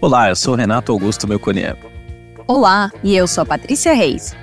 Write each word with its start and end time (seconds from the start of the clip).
Olá, 0.00 0.30
eu 0.30 0.36
sou 0.36 0.54
Renato 0.54 0.90
Augusto 0.90 1.28
Melconian. 1.28 1.76
Olá, 2.46 2.90
e 3.02 3.14
eu 3.14 3.26
sou 3.26 3.42
a 3.42 3.46
Patrícia 3.46 3.92
Reis. 3.92 4.34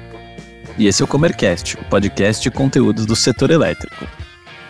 E 0.77 0.85
esse 0.85 1.01
é 1.01 1.05
o 1.05 1.07
Comercast, 1.07 1.75
o 1.75 1.85
podcast 1.85 2.43
de 2.43 2.51
conteúdos 2.51 3.07
do 3.07 3.15
setor 3.15 3.49
elétrico. 3.49 4.20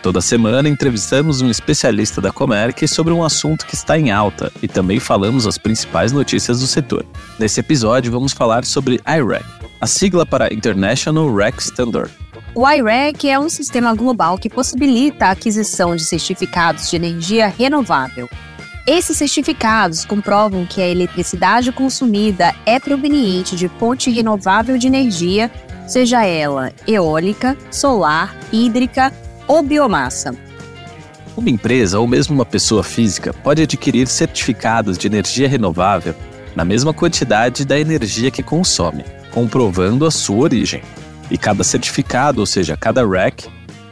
Toda 0.02 0.20
semana 0.20 0.68
entrevistamos 0.68 1.40
um 1.40 1.48
especialista 1.48 2.20
da 2.20 2.32
Comerc 2.32 2.88
sobre 2.88 3.12
um 3.12 3.22
assunto 3.22 3.64
que 3.64 3.74
está 3.76 3.96
em 3.96 4.10
alta 4.10 4.52
e 4.60 4.66
também 4.66 4.98
falamos 4.98 5.46
as 5.46 5.56
principais 5.56 6.10
notícias 6.10 6.58
do 6.58 6.66
setor. 6.66 7.06
Nesse 7.38 7.60
episódio 7.60 8.10
vamos 8.10 8.32
falar 8.32 8.64
sobre 8.64 9.00
IREC, 9.06 9.44
a 9.80 9.86
sigla 9.86 10.26
para 10.26 10.52
International 10.52 11.32
REC 11.32 11.60
Standard. 11.60 12.10
O 12.52 12.68
IREC 12.68 13.28
é 13.28 13.38
um 13.38 13.48
sistema 13.48 13.94
global 13.94 14.36
que 14.36 14.50
possibilita 14.50 15.26
a 15.26 15.30
aquisição 15.30 15.94
de 15.94 16.04
certificados 16.04 16.90
de 16.90 16.96
energia 16.96 17.46
renovável 17.46 18.28
esses 18.86 19.16
certificados 19.16 20.04
comprovam 20.04 20.66
que 20.66 20.82
a 20.82 20.88
eletricidade 20.88 21.70
consumida 21.70 22.52
é 22.66 22.80
proveniente 22.80 23.54
de 23.54 23.68
fonte 23.68 24.10
renovável 24.10 24.76
de 24.76 24.88
energia, 24.88 25.52
seja 25.86 26.26
ela 26.26 26.72
eólica, 26.86 27.56
solar, 27.70 28.36
hídrica 28.52 29.12
ou 29.52 29.62
biomassa. 29.62 30.34
Uma 31.36 31.50
empresa 31.50 32.00
ou 32.00 32.06
mesmo 32.06 32.34
uma 32.34 32.44
pessoa 32.44 32.82
física 32.82 33.34
pode 33.34 33.62
adquirir 33.62 34.08
certificados 34.08 34.96
de 34.96 35.06
energia 35.06 35.46
renovável 35.46 36.14
na 36.56 36.64
mesma 36.64 36.94
quantidade 36.94 37.64
da 37.64 37.78
energia 37.78 38.30
que 38.30 38.42
consome, 38.42 39.04
comprovando 39.30 40.06
a 40.06 40.10
sua 40.10 40.38
origem. 40.38 40.82
E 41.30 41.36
cada 41.36 41.62
certificado, 41.64 42.40
ou 42.40 42.46
seja, 42.46 42.78
cada 42.78 43.06
REC, 43.06 43.46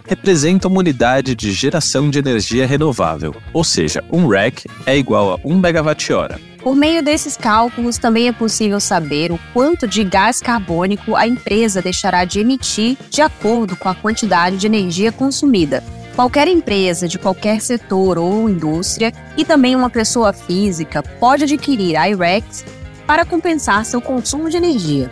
representa 0.07 0.67
uma 0.67 0.79
unidade 0.79 1.35
de 1.35 1.53
geração 1.53 2.09
de 2.09 2.19
energia 2.19 2.67
renovável, 2.67 3.35
ou 3.53 3.63
seja, 3.63 4.03
um 4.11 4.29
REC 4.29 4.65
é 4.87 4.97
igual 4.97 5.35
a 5.35 5.39
1 5.45 5.59
megawatt-hora. 5.59 6.41
Por 6.63 6.77
meio 6.77 7.03
desses 7.03 7.39
cálculos, 7.39 7.97
também 7.97 8.29
é 8.29 8.33
possível 8.33 8.79
saber 8.81 9.33
o 9.33 9.41
quanto 9.55 9.89
de 9.89 10.05
gás 10.05 10.41
carbônico 10.41 11.17
a 11.17 11.27
empresa 11.27 11.81
deixará 11.81 12.27
de 12.27 12.41
emitir 12.41 12.99
de 13.09 13.23
acordo 13.23 13.75
com 13.77 13.89
a 13.89 13.95
quantidade 13.95 14.59
de 14.59 14.67
energia 14.67 15.11
consumida. 15.11 15.83
Qualquer 16.15 16.49
empresa 16.49 17.09
de 17.09 17.19
qualquer 17.19 17.63
setor 17.63 18.19
ou 18.19 18.47
indústria 18.47 19.11
e 19.39 19.45
também 19.45 19.75
uma 19.75 19.89
pessoa 19.89 20.35
física 20.35 21.03
pode 21.03 21.45
adquirir 21.45 21.95
IRECs 21.95 22.65
para 23.07 23.25
compensar 23.25 23.87
seu 23.87 24.01
consumo 24.01 24.51
de 24.51 24.59
energia. 24.59 25.11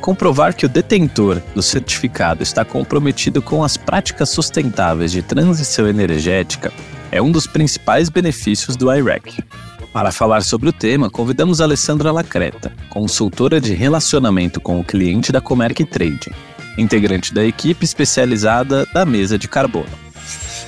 Comprovar 0.00 0.54
que 0.54 0.64
o 0.64 0.68
detentor 0.68 1.42
do 1.54 1.62
certificado 1.62 2.42
está 2.42 2.64
comprometido 2.64 3.42
com 3.42 3.62
as 3.62 3.76
práticas 3.76 4.30
sustentáveis 4.30 5.12
de 5.12 5.20
transição 5.20 5.86
energética 5.86 6.72
é 7.10 7.20
um 7.20 7.30
dos 7.30 7.46
principais 7.46 8.08
benefícios 8.08 8.74
do 8.74 8.90
IREC. 8.90 9.44
Para 9.92 10.12
falar 10.12 10.42
sobre 10.42 10.68
o 10.68 10.72
tema, 10.72 11.08
convidamos 11.08 11.60
a 11.60 11.64
Alessandra 11.64 12.12
Lacreta, 12.12 12.72
consultora 12.90 13.60
de 13.60 13.72
relacionamento 13.72 14.60
com 14.60 14.78
o 14.78 14.84
cliente 14.84 15.32
da 15.32 15.40
Comerc 15.40 15.84
Trading, 15.86 16.32
integrante 16.76 17.32
da 17.32 17.44
equipe 17.44 17.84
especializada 17.84 18.84
da 18.92 19.06
mesa 19.06 19.38
de 19.38 19.48
carbono. 19.48 19.88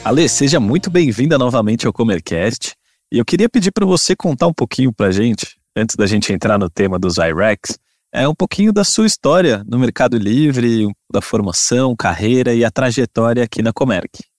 Ale, 0.03 0.27
seja 0.29 0.59
muito 0.59 0.91
bem-vinda 0.91 1.37
novamente 1.37 1.87
ao 1.87 1.93
Comercast. 1.93 2.75
E 3.13 3.19
eu 3.19 3.25
queria 3.25 3.48
pedir 3.48 3.71
para 3.71 3.85
você 3.85 4.17
contar 4.17 4.47
um 4.47 4.55
pouquinho 4.55 4.93
para 4.93 5.09
a 5.09 5.13
gente, 5.13 5.59
antes 5.77 5.95
da 5.95 6.07
gente 6.07 6.33
entrar 6.33 6.59
no 6.59 6.71
tema 6.71 6.98
dos 6.98 7.19
IRECs, 7.19 7.79
é 8.13 8.27
um 8.27 8.35
pouquinho 8.35 8.73
da 8.73 8.83
sua 8.83 9.07
história 9.07 9.63
no 9.69 9.79
Mercado 9.79 10.17
Livre, 10.17 10.89
da 11.13 11.21
formação, 11.21 11.95
carreira 11.95 12.55
e 12.55 12.65
a 12.65 12.71
trajetória 12.71 13.45
aqui 13.45 13.63
na 13.63 13.73
Comerc. 13.73 14.30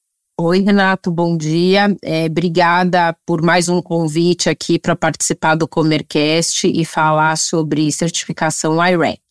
Oi, 0.43 0.61
Renato, 0.61 1.11
bom 1.11 1.37
dia. 1.37 1.95
É, 2.01 2.25
obrigada 2.25 3.15
por 3.27 3.43
mais 3.43 3.69
um 3.69 3.79
convite 3.79 4.49
aqui 4.49 4.79
para 4.79 4.95
participar 4.95 5.53
do 5.53 5.67
Comercast 5.67 6.65
e 6.65 6.83
falar 6.83 7.37
sobre 7.37 7.91
certificação 7.91 8.83
IREC. 8.83 9.21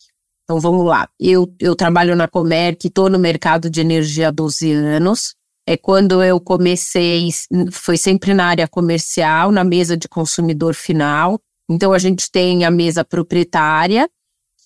Então 0.44 0.60
vamos 0.60 0.86
lá. 0.86 1.08
Eu, 1.18 1.52
eu 1.58 1.74
trabalho 1.74 2.14
na 2.14 2.28
Comerc, 2.28 2.86
estou 2.86 3.10
no 3.10 3.18
mercado 3.18 3.68
de 3.68 3.80
energia 3.80 4.28
há 4.28 4.30
12 4.30 4.70
anos. 4.70 5.34
É 5.66 5.76
quando 5.76 6.22
eu 6.22 6.38
comecei, 6.38 7.28
foi 7.72 7.96
sempre 7.96 8.32
na 8.32 8.46
área 8.46 8.68
comercial, 8.68 9.50
na 9.50 9.64
mesa 9.64 9.96
de 9.96 10.06
consumidor 10.06 10.74
final. 10.74 11.40
Então 11.68 11.92
a 11.92 11.98
gente 11.98 12.30
tem 12.30 12.64
a 12.64 12.70
mesa 12.70 13.04
proprietária, 13.04 14.08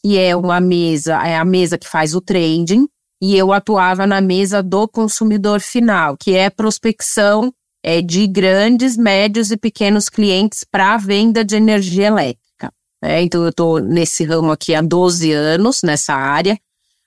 que 0.03 0.19
é 0.19 0.37
uma 0.37 0.61
mesa, 0.61 1.27
é 1.27 1.39
a 1.39 1.45
mesa 1.45 1.79
que 1.79 1.89
faz 1.89 2.15
o 2.15 2.21
trading, 2.21 2.87
e 3.25 3.39
eu 3.39 3.55
atuava 3.55 4.07
na 4.07 4.21
mesa 4.21 4.63
do 4.63 4.87
consumidor 4.87 5.59
final, 5.59 6.15
que 6.15 6.35
é 6.35 6.51
prospecção 6.51 7.51
é, 7.83 8.03
de 8.03 8.27
grandes, 8.27 8.99
médios 8.99 9.51
e 9.51 9.57
pequenos 9.57 10.11
clientes 10.11 10.63
para 10.63 10.93
a 10.93 10.99
venda 10.99 11.43
de 11.43 11.57
energia 11.57 12.09
elétrica. 12.09 12.71
É, 13.03 13.23
então, 13.23 13.43
eu 13.43 13.49
estou 13.49 13.79
nesse 13.81 14.25
ramo 14.25 14.53
aqui 14.53 14.75
há 14.75 14.83
12 14.83 15.33
anos, 15.33 15.81
nessa 15.83 16.13
área, 16.13 16.59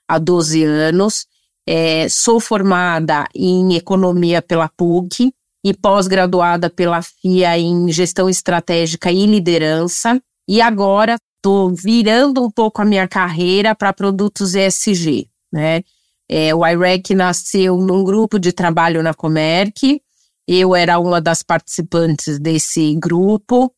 há 0.07 0.17
12 0.17 0.63
anos. 0.63 1.27
É, 1.67 2.09
sou 2.09 2.39
formada 2.39 3.27
em 3.35 3.75
economia 3.75 4.41
pela 4.41 4.67
PUC 4.69 5.31
e 5.63 5.71
pós-graduada 5.71 6.67
pela 6.67 6.99
FIA 7.03 7.59
em 7.59 7.91
gestão 7.91 8.27
estratégica 8.27 9.11
e 9.11 9.27
liderança. 9.27 10.19
E 10.47 10.61
agora 10.61 11.19
estou 11.35 11.69
virando 11.75 12.43
um 12.43 12.49
pouco 12.49 12.81
a 12.81 12.85
minha 12.85 13.07
carreira 13.07 13.75
para 13.75 13.93
produtos 13.93 14.55
ESG, 14.55 15.29
né? 15.53 15.83
É, 16.29 16.53
o 16.53 16.65
IREC 16.65 17.15
nasceu 17.15 17.77
num 17.77 18.03
grupo 18.03 18.37
de 18.37 18.51
trabalho 18.51 19.01
na 19.01 19.13
Comerc, 19.13 20.01
eu 20.47 20.75
era 20.75 20.97
uma 20.97 21.19
das 21.19 21.43
participantes 21.43 22.39
desse 22.39 22.95
grupo 22.95 23.73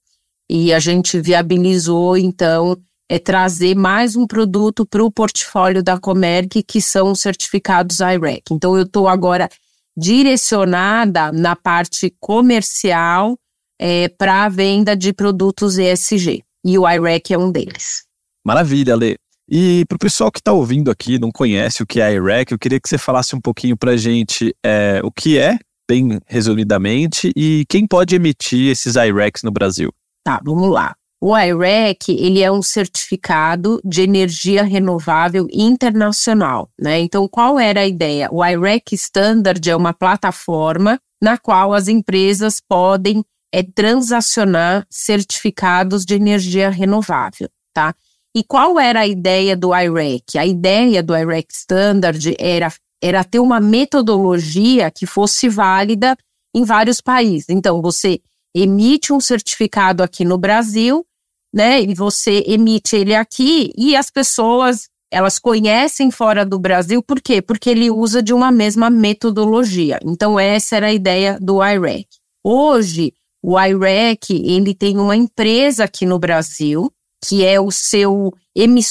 e 0.48 0.72
a 0.74 0.80
gente 0.80 1.20
viabilizou, 1.20 2.18
então, 2.18 2.78
é 3.08 3.18
trazer 3.18 3.76
mais 3.76 4.16
um 4.16 4.28
produto 4.28 4.86
para 4.86 5.04
o 5.04 5.12
portfólio 5.12 5.84
da 5.84 6.00
Comerc, 6.00 6.62
que 6.64 6.80
são 6.80 7.12
os 7.12 7.22
certificados 7.22 8.00
IREC. 8.00 8.44
Então, 8.52 8.78
eu 8.78 8.84
estou 8.84 9.08
agora 9.08 9.50
direcionada 9.98 11.32
na 11.32 11.56
parte 11.56 12.14
comercial 12.20 13.38
é, 13.80 14.08
para 14.10 14.46
a 14.46 14.50
venda 14.50 14.96
de 14.96 15.12
produtos 15.12 15.78
ESG 15.78 16.44
e 16.64 16.78
o 16.78 16.88
IREC 16.88 17.34
é 17.34 17.38
um 17.38 17.52
deles. 17.52 18.04
Maravilha, 18.46 18.96
Lê. 18.96 19.16
E 19.50 19.84
para 19.86 19.96
o 19.96 20.00
pessoal 20.00 20.32
que 20.32 20.40
está 20.40 20.54
ouvindo 20.54 20.92
aqui, 20.92 21.18
não 21.18 21.32
conhece 21.32 21.82
o 21.82 21.86
que 21.86 22.00
é 22.00 22.06
a 22.06 22.12
IREC, 22.12 22.52
eu 22.52 22.60
queria 22.60 22.80
que 22.80 22.88
você 22.88 23.00
falasse 23.00 23.36
um 23.36 23.42
pouquinho 23.42 23.76
para 23.76 23.92
a 23.92 23.98
gente 23.98 24.56
é, 24.64 25.02
o 25.04 25.12
que 25.12 25.40
é, 25.40 25.58
bem 25.90 26.20
resumidamente, 26.28 27.32
e 27.36 27.66
quem 27.68 27.88
pode 27.88 28.16
emitir 28.16 28.70
esses 28.70 28.96
IRECs 28.96 29.42
no 29.42 29.50
Brasil. 29.50 29.92
Tá, 30.24 30.40
vamos 30.44 30.70
lá. 30.70 30.96
O 31.20 31.36
IREC, 31.36 32.12
ele 32.12 32.42
é 32.42 32.52
um 32.52 32.62
certificado 32.62 33.82
de 33.84 34.04
energia 34.04 34.64
renovável 34.64 35.48
internacional, 35.52 36.70
né? 36.80 37.00
Então, 37.00 37.28
qual 37.28 37.60
era 37.60 37.82
a 37.82 37.88
ideia? 37.88 38.30
O 38.32 38.46
IREC 38.46 38.94
Standard 38.94 39.68
é 39.68 39.76
uma 39.76 39.94
plataforma 39.94 41.00
na 41.22 41.38
qual 41.38 41.74
as 41.74 41.88
empresas 41.88 42.62
podem 42.62 43.26
é 43.52 43.64
transacionar 43.64 44.86
certificados 44.90 46.06
de 46.06 46.14
energia 46.14 46.70
renovável, 46.70 47.50
tá? 47.74 47.96
E 48.36 48.44
qual 48.44 48.80
era 48.80 49.02
a 49.02 49.08
ideia 49.08 49.56
do 49.56 49.76
IREC? 49.76 50.38
A 50.38 50.46
ideia 50.46 51.02
do 51.02 51.16
IREC 51.16 51.52
Standard 51.52 52.36
era, 52.38 52.72
era 53.02 53.24
ter 53.24 53.40
uma 53.40 53.60
metodologia 53.60 54.92
que 54.92 55.06
fosse 55.06 55.50
válida 55.50 56.16
em 56.54 56.64
vários 56.64 57.02
países. 57.02 57.50
Então, 57.50 57.82
você 57.82 58.20
emite 58.54 59.12
um 59.12 59.20
certificado 59.20 60.04
aqui 60.04 60.24
no 60.24 60.38
Brasil, 60.38 61.06
né? 61.54 61.82
E 61.82 61.94
você 61.94 62.44
emite 62.48 62.96
ele 62.96 63.16
aqui 63.16 63.72
e 63.78 63.96
as 63.96 64.10
pessoas 64.10 64.88
elas 65.12 65.40
conhecem 65.40 66.12
fora 66.12 66.46
do 66.46 66.60
Brasil, 66.60 67.02
por 67.02 67.20
quê? 67.20 67.42
Porque 67.42 67.72
ele 67.72 67.90
usa 67.90 68.22
de 68.22 68.32
uma 68.32 68.52
mesma 68.52 68.92
metodologia. 68.92 70.00
Então, 70.06 70.40
essa 70.40 70.76
era 70.76 70.88
a 70.88 70.94
ideia 70.94 71.38
do 71.42 71.64
IREC. 71.64 72.08
Hoje, 72.44 73.12
o 73.42 73.60
IREC, 73.60 74.34
ele 74.34 74.76
tem 74.76 75.00
uma 75.00 75.16
empresa 75.16 75.86
aqui 75.86 76.06
no 76.06 76.20
Brasil, 76.20 76.94
que 77.22 77.46
é 77.46 77.60
o 77.60 77.72
seu 77.72 78.34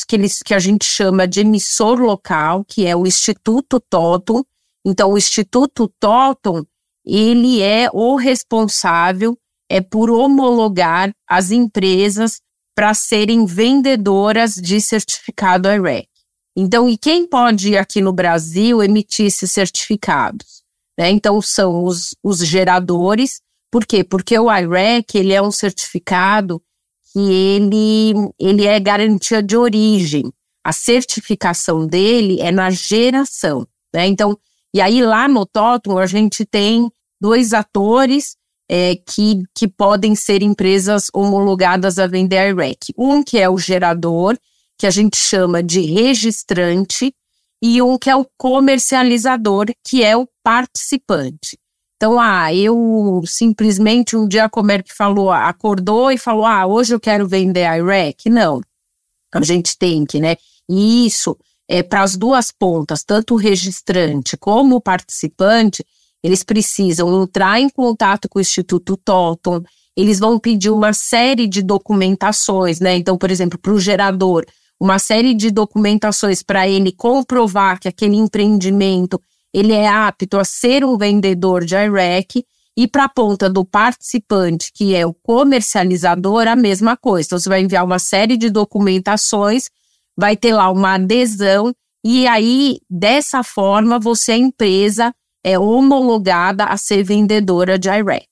que, 0.07 0.17
eles, 0.17 0.43
que 0.43 0.55
a 0.55 0.59
gente 0.59 0.85
chama 0.85 1.27
de 1.27 1.41
emissor 1.41 1.99
local, 2.01 2.65
que 2.65 2.87
é 2.87 2.97
o 2.97 3.07
Instituto 3.07 3.81
Toton. 3.81 4.43
Então, 4.85 5.13
o 5.13 5.19
Instituto 5.19 5.93
Toton, 6.01 6.65
ele 7.05 7.61
é 7.63 7.89
o 7.93 8.17
responsável 8.17 9.37
é 9.69 9.81
por 9.81 10.11
homologar 10.11 11.13
as 11.29 11.51
empresas 11.51 12.41
para 12.75 12.95
serem 12.95 13.45
vendedoras 13.45 14.55
de 14.55 14.81
certificado 14.81 15.69
IREC. 15.69 16.09
Então, 16.57 16.89
e 16.89 16.97
quem 16.97 17.27
pode 17.27 17.77
aqui 17.77 18.01
no 18.01 18.13
Brasil 18.13 18.83
emitir 18.83 19.27
esses 19.27 19.53
certificados? 19.53 20.63
Né? 20.97 21.11
Então, 21.11 21.41
são 21.43 21.85
os, 21.85 22.15
os 22.23 22.39
geradores, 22.39 23.41
por 23.71 23.85
quê? 23.85 24.03
Porque 24.03 24.39
o 24.39 24.51
IREC 24.51 25.19
ele 25.19 25.33
é 25.33 25.43
um 25.43 25.51
certificado 25.51 26.63
que 27.13 27.19
ele, 27.19 28.13
ele 28.39 28.67
é 28.67 28.79
garantia 28.79 29.43
de 29.43 29.57
origem. 29.57 30.33
A 30.65 30.73
certificação 30.73 31.87
dele 31.87 32.41
é 32.41 32.51
na 32.51 32.71
geração, 32.71 33.67
né? 33.93 34.07
Então, 34.07 34.39
e 34.75 34.81
aí 34.81 35.03
lá 35.03 35.27
no 35.27 35.47
Totum 35.47 35.99
a 35.99 36.07
gente 36.07 36.45
tem 36.45 36.91
dois 37.21 37.53
atores 37.53 38.37
é, 38.69 38.97
que, 38.97 39.43
que 39.55 39.67
podem 39.67 40.15
ser 40.15 40.43
empresas 40.43 41.07
homologadas 41.15 41.99
a 41.99 42.07
vender 42.07 42.51
IREC. 42.51 42.93
Um 42.99 43.23
que 43.23 43.39
é 43.39 43.49
o 43.49 43.59
gerador, 43.59 44.37
que 44.77 44.87
a 44.87 44.91
gente 44.91 45.17
chama 45.17 45.63
de 45.63 45.81
registrante, 45.81 47.15
e 47.61 47.83
um 47.83 47.99
que 47.99 48.11
é 48.11 48.15
o 48.15 48.27
comercializador, 48.37 49.67
que 49.85 50.05
é 50.05 50.17
o 50.17 50.29
participante. 50.45 51.59
Então, 51.99 52.17
ah, 52.21 52.55
eu 52.55 53.21
simplesmente 53.27 54.17
um 54.17 54.29
dia 54.29 54.45
é 54.45 54.83
que 54.85 54.95
falou, 54.95 55.33
acordou 55.33 56.13
e 56.13 56.17
falou, 56.17 56.47
ah, 56.47 56.65
hoje 56.65 56.95
eu 56.95 57.01
quero 57.01 57.27
vender 57.27 57.67
IREC. 57.67 58.31
Não, 58.31 58.61
a 59.33 59.43
gente 59.43 59.77
tem 59.77 60.07
que, 60.07 60.21
né? 60.21 60.37
E 60.69 61.05
isso 61.05 61.37
é 61.69 61.83
para 61.83 62.05
as 62.05 62.17
duas 62.17 62.53
pontas, 62.53 63.03
tanto 63.03 63.35
o 63.35 63.37
registrante 63.37 64.37
como 64.37 64.77
o 64.77 64.81
participante, 64.81 65.85
eles 66.23 66.45
precisam 66.45 67.25
entrar 67.25 67.61
em 67.61 67.69
contato 67.69 68.29
com 68.29 68.39
o 68.39 68.43
Instituto 68.43 68.97
Toton, 68.97 69.61
eles 69.97 70.21
vão 70.21 70.39
pedir 70.39 70.71
uma 70.71 70.93
série 70.93 71.49
de 71.49 71.63
documentações, 71.63 72.79
né? 72.79 72.97
Então, 72.97 73.19
por 73.19 73.29
exemplo, 73.29 73.59
para 73.59 73.73
o 73.73 73.81
gerador, 73.81 74.47
uma 74.79 75.01
série 75.01 75.35
de 75.35 75.51
documentações 75.51 76.45
para 76.45 76.69
ele 76.69 76.93
comprovar 76.93 77.81
que 77.81 77.89
aquele 77.89 78.15
empreendimento 78.15 79.21
ele 79.59 79.73
é 79.73 79.89
apto 79.89 80.39
a 80.39 80.45
ser 80.45 80.85
um 80.85 80.97
vendedor 80.97 81.65
de 81.65 81.75
IREC 81.75 82.45
e 82.77 82.87
para 82.87 83.05
a 83.05 83.09
ponta 83.09 83.51
do 83.51 83.65
participante, 83.65 84.71
que 84.73 84.95
é 84.95 85.05
o 85.05 85.13
comercializador, 85.13 86.47
a 86.47 86.55
mesma 86.55 86.97
coisa. 86.97 87.27
Então, 87.27 87.39
você 87.39 87.49
vai 87.49 87.61
enviar 87.61 87.85
uma 87.85 87.99
série 87.99 88.37
de 88.37 88.51
documentações, 88.51 89.65
vai 90.17 90.37
ter 90.37 90.53
lá 90.53 90.71
uma 90.71 90.95
adesão, 90.95 91.75
e 92.05 92.27
aí, 92.29 92.79
dessa 92.89 93.43
forma, 93.43 93.99
você, 93.99 94.33
a 94.33 94.37
empresa, 94.37 95.13
é 95.43 95.59
homologada 95.59 96.67
a 96.67 96.77
ser 96.77 97.03
vendedora 97.03 97.77
de 97.77 97.89
IREC. 97.89 98.29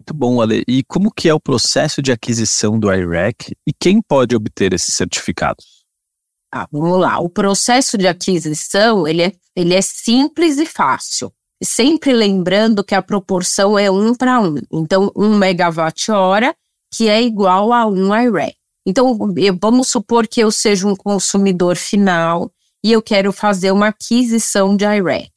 Muito 0.00 0.14
bom, 0.14 0.40
Ale. 0.40 0.64
E 0.66 0.82
como 0.84 1.12
que 1.12 1.28
é 1.28 1.34
o 1.34 1.40
processo 1.40 2.00
de 2.00 2.10
aquisição 2.10 2.78
do 2.78 2.92
IREC 2.92 3.54
e 3.66 3.72
quem 3.72 4.00
pode 4.00 4.34
obter 4.34 4.72
esses 4.72 4.94
certificados? 4.94 5.81
Ah, 6.54 6.68
vamos 6.70 7.00
lá. 7.00 7.18
O 7.18 7.30
processo 7.30 7.96
de 7.96 8.06
aquisição, 8.06 9.08
ele 9.08 9.22
é, 9.22 9.32
ele 9.56 9.74
é 9.74 9.80
simples 9.80 10.58
e 10.58 10.66
fácil. 10.66 11.32
Sempre 11.64 12.12
lembrando 12.12 12.84
que 12.84 12.94
a 12.94 13.00
proporção 13.00 13.78
é 13.78 13.90
um 13.90 14.14
para 14.14 14.38
um. 14.38 14.56
Então, 14.70 15.10
um 15.16 15.34
megawatt-hora, 15.34 16.54
que 16.92 17.08
é 17.08 17.22
igual 17.22 17.72
a 17.72 17.86
um 17.86 18.14
IREC. 18.14 18.54
Então, 18.84 19.16
eu, 19.36 19.56
vamos 19.58 19.88
supor 19.88 20.26
que 20.26 20.40
eu 20.40 20.50
seja 20.50 20.86
um 20.86 20.94
consumidor 20.94 21.76
final 21.76 22.50
e 22.84 22.92
eu 22.92 23.00
quero 23.00 23.32
fazer 23.32 23.70
uma 23.70 23.88
aquisição 23.88 24.76
de 24.76 24.84
IREC. 24.84 25.30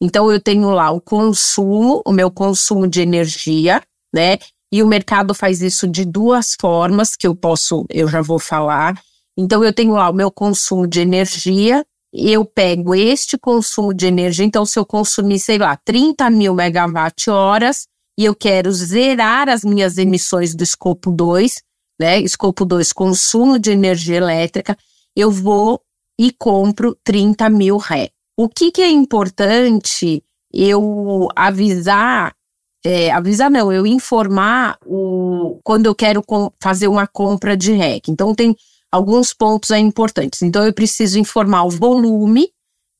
Então, 0.00 0.32
eu 0.32 0.40
tenho 0.40 0.70
lá 0.70 0.90
o 0.90 1.00
consumo, 1.00 2.02
o 2.04 2.10
meu 2.10 2.30
consumo 2.30 2.88
de 2.88 3.02
energia, 3.02 3.82
né? 4.12 4.38
E 4.72 4.82
o 4.82 4.86
mercado 4.86 5.32
faz 5.32 5.62
isso 5.62 5.86
de 5.86 6.04
duas 6.04 6.56
formas, 6.60 7.14
que 7.14 7.26
eu 7.26 7.36
posso, 7.36 7.86
eu 7.88 8.08
já 8.08 8.20
vou 8.20 8.38
falar. 8.38 9.00
Então, 9.36 9.62
eu 9.62 9.72
tenho 9.72 9.92
lá 9.92 10.08
o 10.08 10.14
meu 10.14 10.30
consumo 10.30 10.86
de 10.86 11.00
energia, 11.00 11.84
eu 12.12 12.44
pego 12.44 12.94
este 12.94 13.36
consumo 13.36 13.92
de 13.92 14.06
energia, 14.06 14.44
então, 14.44 14.64
se 14.64 14.78
eu 14.78 14.86
consumir, 14.86 15.38
sei 15.38 15.58
lá, 15.58 15.76
30 15.76 16.30
mil 16.30 16.54
megawatt-horas, 16.54 17.86
e 18.18 18.24
eu 18.24 18.34
quero 18.34 18.72
zerar 18.72 19.48
as 19.48 19.62
minhas 19.62 19.98
emissões 19.98 20.54
do 20.54 20.64
escopo 20.64 21.10
2, 21.10 21.62
né? 21.98 22.18
Escopo 22.20 22.64
2, 22.64 22.92
consumo 22.92 23.58
de 23.58 23.70
energia 23.70 24.16
elétrica, 24.16 24.76
eu 25.14 25.30
vou 25.30 25.80
e 26.18 26.32
compro 26.32 26.96
30 27.04 27.48
mil 27.50 27.76
ré. 27.76 28.10
O 28.36 28.48
que, 28.48 28.70
que 28.70 28.80
é 28.80 28.90
importante 28.90 30.22
eu 30.52 31.28
avisar, 31.34 32.34
é, 32.84 33.10
avisar 33.10 33.50
não, 33.50 33.70
eu 33.70 33.86
informar 33.86 34.78
o, 34.86 35.58
quando 35.62 35.86
eu 35.86 35.94
quero 35.94 36.22
fazer 36.60 36.88
uma 36.88 37.06
compra 37.06 37.56
de 37.56 37.72
REC. 37.72 38.08
Então, 38.08 38.34
tem 38.34 38.56
alguns 38.96 39.32
pontos 39.32 39.70
aí 39.70 39.80
importantes. 39.80 40.42
Então, 40.42 40.64
eu 40.64 40.72
preciso 40.72 41.18
informar 41.18 41.64
o 41.64 41.70
volume, 41.70 42.48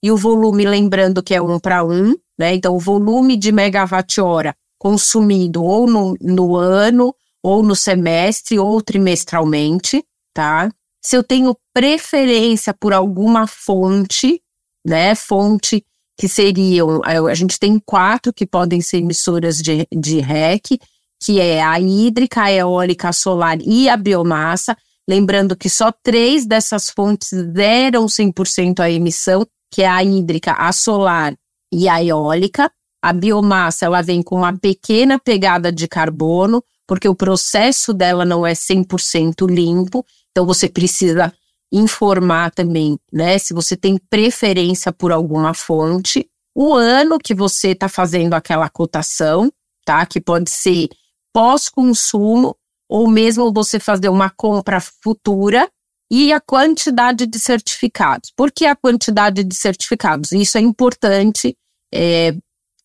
e 0.02 0.10
o 0.10 0.16
volume, 0.16 0.64
lembrando 0.64 1.22
que 1.22 1.34
é 1.34 1.42
um 1.42 1.58
para 1.58 1.84
um, 1.84 2.14
né? 2.38 2.54
Então, 2.54 2.76
o 2.76 2.78
volume 2.78 3.36
de 3.36 3.50
megawatt-hora 3.50 4.54
consumido 4.78 5.64
ou 5.64 5.86
no, 5.86 6.16
no 6.20 6.54
ano, 6.54 7.14
ou 7.42 7.62
no 7.62 7.74
semestre, 7.74 8.58
ou 8.58 8.80
trimestralmente, 8.80 10.04
tá? 10.34 10.70
Se 11.02 11.16
eu 11.16 11.22
tenho 11.22 11.56
preferência 11.72 12.74
por 12.74 12.92
alguma 12.92 13.46
fonte, 13.46 14.40
né, 14.84 15.14
fonte 15.14 15.84
que 16.18 16.28
seriam, 16.28 17.00
a 17.04 17.34
gente 17.34 17.58
tem 17.58 17.80
quatro 17.84 18.32
que 18.32 18.46
podem 18.46 18.80
ser 18.80 18.98
emissoras 18.98 19.58
de, 19.58 19.86
de 19.92 20.20
REC, 20.20 20.78
que 21.22 21.40
é 21.40 21.62
a 21.62 21.78
hídrica, 21.80 22.42
a 22.42 22.52
eólica, 22.52 23.08
a 23.08 23.12
solar 23.12 23.58
e 23.60 23.88
a 23.88 23.96
biomassa. 23.96 24.76
Lembrando 25.08 25.56
que 25.56 25.68
só 25.70 25.92
três 26.02 26.46
dessas 26.46 26.90
fontes 26.90 27.30
deram 27.52 28.06
100% 28.06 28.80
a 28.80 28.90
emissão, 28.90 29.46
que 29.70 29.82
é 29.82 29.88
a 29.88 30.02
hídrica, 30.02 30.52
a 30.52 30.72
solar 30.72 31.34
e 31.72 31.88
a 31.88 32.02
eólica. 32.02 32.70
A 33.00 33.12
biomassa, 33.12 33.86
ela 33.86 34.02
vem 34.02 34.22
com 34.22 34.36
uma 34.36 34.56
pequena 34.56 35.18
pegada 35.18 35.70
de 35.70 35.86
carbono, 35.86 36.62
porque 36.86 37.08
o 37.08 37.14
processo 37.14 37.92
dela 37.92 38.24
não 38.24 38.44
é 38.44 38.52
100% 38.52 39.48
limpo, 39.48 40.04
então 40.30 40.44
você 40.44 40.68
precisa 40.68 41.32
informar 41.72 42.50
também, 42.50 42.98
né? 43.12 43.38
Se 43.38 43.52
você 43.52 43.76
tem 43.76 43.98
preferência 44.10 44.92
por 44.92 45.12
alguma 45.12 45.52
fonte, 45.54 46.28
o 46.54 46.74
ano 46.74 47.18
que 47.18 47.34
você 47.34 47.72
está 47.72 47.88
fazendo 47.88 48.34
aquela 48.34 48.68
cotação, 48.68 49.52
tá? 49.84 50.04
Que 50.06 50.20
pode 50.20 50.50
ser 50.50 50.88
pós-consumo 51.32 52.56
ou 52.88 53.08
mesmo 53.08 53.52
você 53.52 53.80
fazer 53.80 54.08
uma 54.08 54.30
compra 54.30 54.80
futura 54.80 55.68
e 56.10 56.32
a 56.32 56.40
quantidade 56.40 57.26
de 57.26 57.38
certificados. 57.38 58.32
Por 58.36 58.52
que 58.52 58.64
a 58.64 58.76
quantidade 58.76 59.42
de 59.42 59.54
certificados? 59.54 60.32
Isso 60.32 60.56
é 60.56 60.60
importante 60.60 61.56
é, 61.92 62.34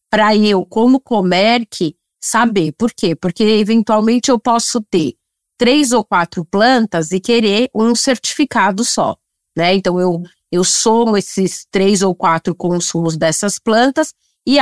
para 0.09 0.35
eu, 0.35 0.65
como 0.65 0.99
Comerc, 0.99 1.95
saber. 2.19 2.73
Por 2.73 2.91
quê? 2.93 3.15
Porque 3.15 3.43
eventualmente 3.43 4.29
eu 4.29 4.39
posso 4.39 4.81
ter 4.81 5.13
três 5.57 5.91
ou 5.91 6.03
quatro 6.03 6.43
plantas 6.43 7.11
e 7.11 7.19
querer 7.19 7.69
um 7.75 7.93
certificado 7.93 8.83
só, 8.83 9.15
né? 9.55 9.75
Então 9.75 9.99
eu 9.99 10.23
eu 10.51 10.63
somo 10.65 11.15
esses 11.15 11.65
três 11.71 12.01
ou 12.01 12.13
quatro 12.13 12.53
consumos 12.53 13.15
dessas 13.15 13.57
plantas 13.57 14.13
e, 14.45 14.57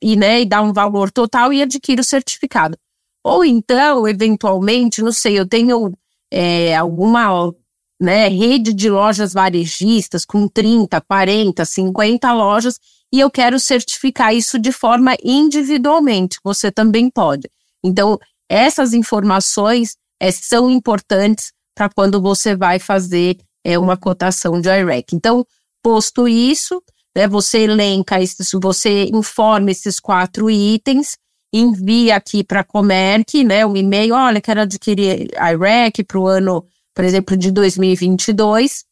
e, 0.00 0.16
né, 0.16 0.40
e 0.40 0.46
dá 0.46 0.62
um 0.62 0.72
valor 0.72 1.10
total 1.10 1.52
e 1.52 1.60
adquiro 1.60 2.00
o 2.00 2.04
certificado. 2.04 2.78
Ou 3.24 3.44
então, 3.44 4.06
eventualmente, 4.06 5.02
não 5.02 5.12
sei, 5.12 5.38
eu 5.38 5.46
tenho 5.46 5.92
é, 6.30 6.76
alguma 6.76 7.52
né, 8.00 8.28
rede 8.28 8.72
de 8.72 8.88
lojas 8.88 9.32
varejistas 9.32 10.24
com 10.24 10.46
30, 10.46 11.00
40, 11.00 11.64
50 11.64 12.32
lojas 12.32 12.78
e 13.12 13.20
eu 13.20 13.30
quero 13.30 13.58
certificar 13.58 14.34
isso 14.34 14.58
de 14.58 14.70
forma 14.70 15.16
individualmente. 15.24 16.38
Você 16.44 16.70
também 16.70 17.10
pode. 17.10 17.50
Então, 17.82 18.18
essas 18.48 18.92
informações 18.92 19.96
é, 20.20 20.30
são 20.30 20.70
importantes 20.70 21.52
para 21.74 21.88
quando 21.88 22.20
você 22.20 22.56
vai 22.56 22.78
fazer 22.78 23.38
é, 23.64 23.78
uma 23.78 23.96
cotação 23.96 24.60
de 24.60 24.68
IREC. 24.68 25.14
Então, 25.14 25.46
posto 25.82 26.28
isso, 26.28 26.82
né, 27.16 27.26
você 27.26 27.60
elenca, 27.60 28.20
esses, 28.20 28.50
você 28.60 29.04
informa 29.06 29.70
esses 29.70 29.98
quatro 29.98 30.50
itens, 30.50 31.16
envia 31.52 32.16
aqui 32.16 32.44
para 32.44 32.60
a 32.60 32.64
Comerc, 32.64 33.42
né, 33.44 33.64
um 33.64 33.76
e-mail, 33.76 34.14
olha, 34.14 34.40
quero 34.40 34.60
adquirir 34.60 35.28
IREC 35.34 36.04
para 36.04 36.18
o 36.18 36.26
ano, 36.26 36.64
por 36.94 37.04
exemplo, 37.04 37.36
de 37.36 37.50
2022. 37.50 38.84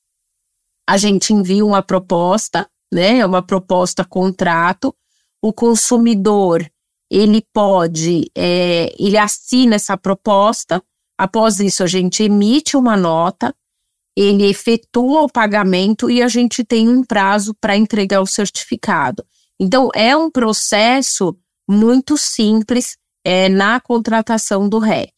A 0.86 0.96
gente 0.96 1.32
envia 1.32 1.64
uma 1.64 1.82
proposta, 1.82 2.68
né, 2.92 3.25
uma 3.26 3.42
proposta 3.42 4.04
contrato. 4.04 4.94
O 5.42 5.52
consumidor, 5.52 6.64
ele 7.10 7.44
pode, 7.52 8.30
é, 8.34 8.94
ele 8.98 9.18
assina 9.18 9.75
essa 9.75 9.96
proposta, 9.96 10.82
Após 11.18 11.60
isso, 11.60 11.82
a 11.82 11.86
gente 11.86 12.22
emite 12.22 12.76
uma 12.76 12.96
nota, 12.96 13.54
ele 14.14 14.44
efetua 14.44 15.22
o 15.22 15.28
pagamento 15.28 16.10
e 16.10 16.22
a 16.22 16.28
gente 16.28 16.62
tem 16.62 16.88
um 16.88 17.02
prazo 17.02 17.54
para 17.54 17.76
entregar 17.76 18.20
o 18.20 18.26
certificado. 18.26 19.25
Então, 19.58 19.88
é 19.94 20.14
um 20.16 20.30
processo 20.30 21.36
muito 21.68 22.16
simples 22.16 22.96
é, 23.25 23.49
na 23.49 23.80
contratação 23.80 24.68
do 24.68 24.78
REC. 24.78 25.12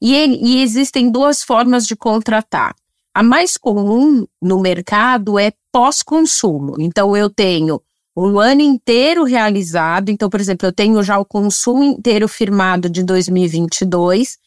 E, 0.00 0.12
e 0.12 0.62
existem 0.62 1.10
duas 1.10 1.42
formas 1.42 1.86
de 1.86 1.96
contratar. 1.96 2.74
A 3.14 3.22
mais 3.22 3.56
comum 3.56 4.26
no 4.42 4.60
mercado 4.60 5.38
é 5.38 5.52
pós-consumo. 5.72 6.76
Então, 6.78 7.16
eu 7.16 7.30
tenho 7.30 7.80
um 8.16 8.38
ano 8.38 8.60
inteiro 8.60 9.24
realizado. 9.24 10.10
Então, 10.10 10.28
por 10.28 10.40
exemplo, 10.40 10.66
eu 10.66 10.72
tenho 10.72 11.02
já 11.02 11.18
o 11.18 11.24
consumo 11.24 11.82
inteiro 11.82 12.28
firmado 12.28 12.88
de 12.90 13.02
2022 13.02 14.38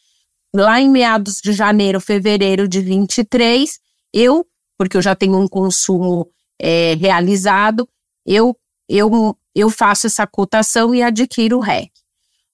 lá 0.54 0.82
em 0.82 0.90
meados 0.90 1.40
de 1.42 1.54
janeiro, 1.54 2.02
fevereiro 2.02 2.68
de 2.68 2.82
23, 2.82 3.80
eu, 4.14 4.46
porque 4.78 4.98
eu 4.98 5.02
já 5.02 5.16
tenho 5.16 5.38
um 5.38 5.48
consumo 5.48 6.28
é, 6.60 6.96
realizado, 6.96 7.88
eu, 8.26 8.56
eu, 8.90 9.38
eu 9.54 9.70
faço 9.70 10.08
essa 10.08 10.26
cotação 10.26 10.96
e 10.96 11.04
adquiro 11.04 11.58
o 11.58 11.62
REC. 11.62 11.92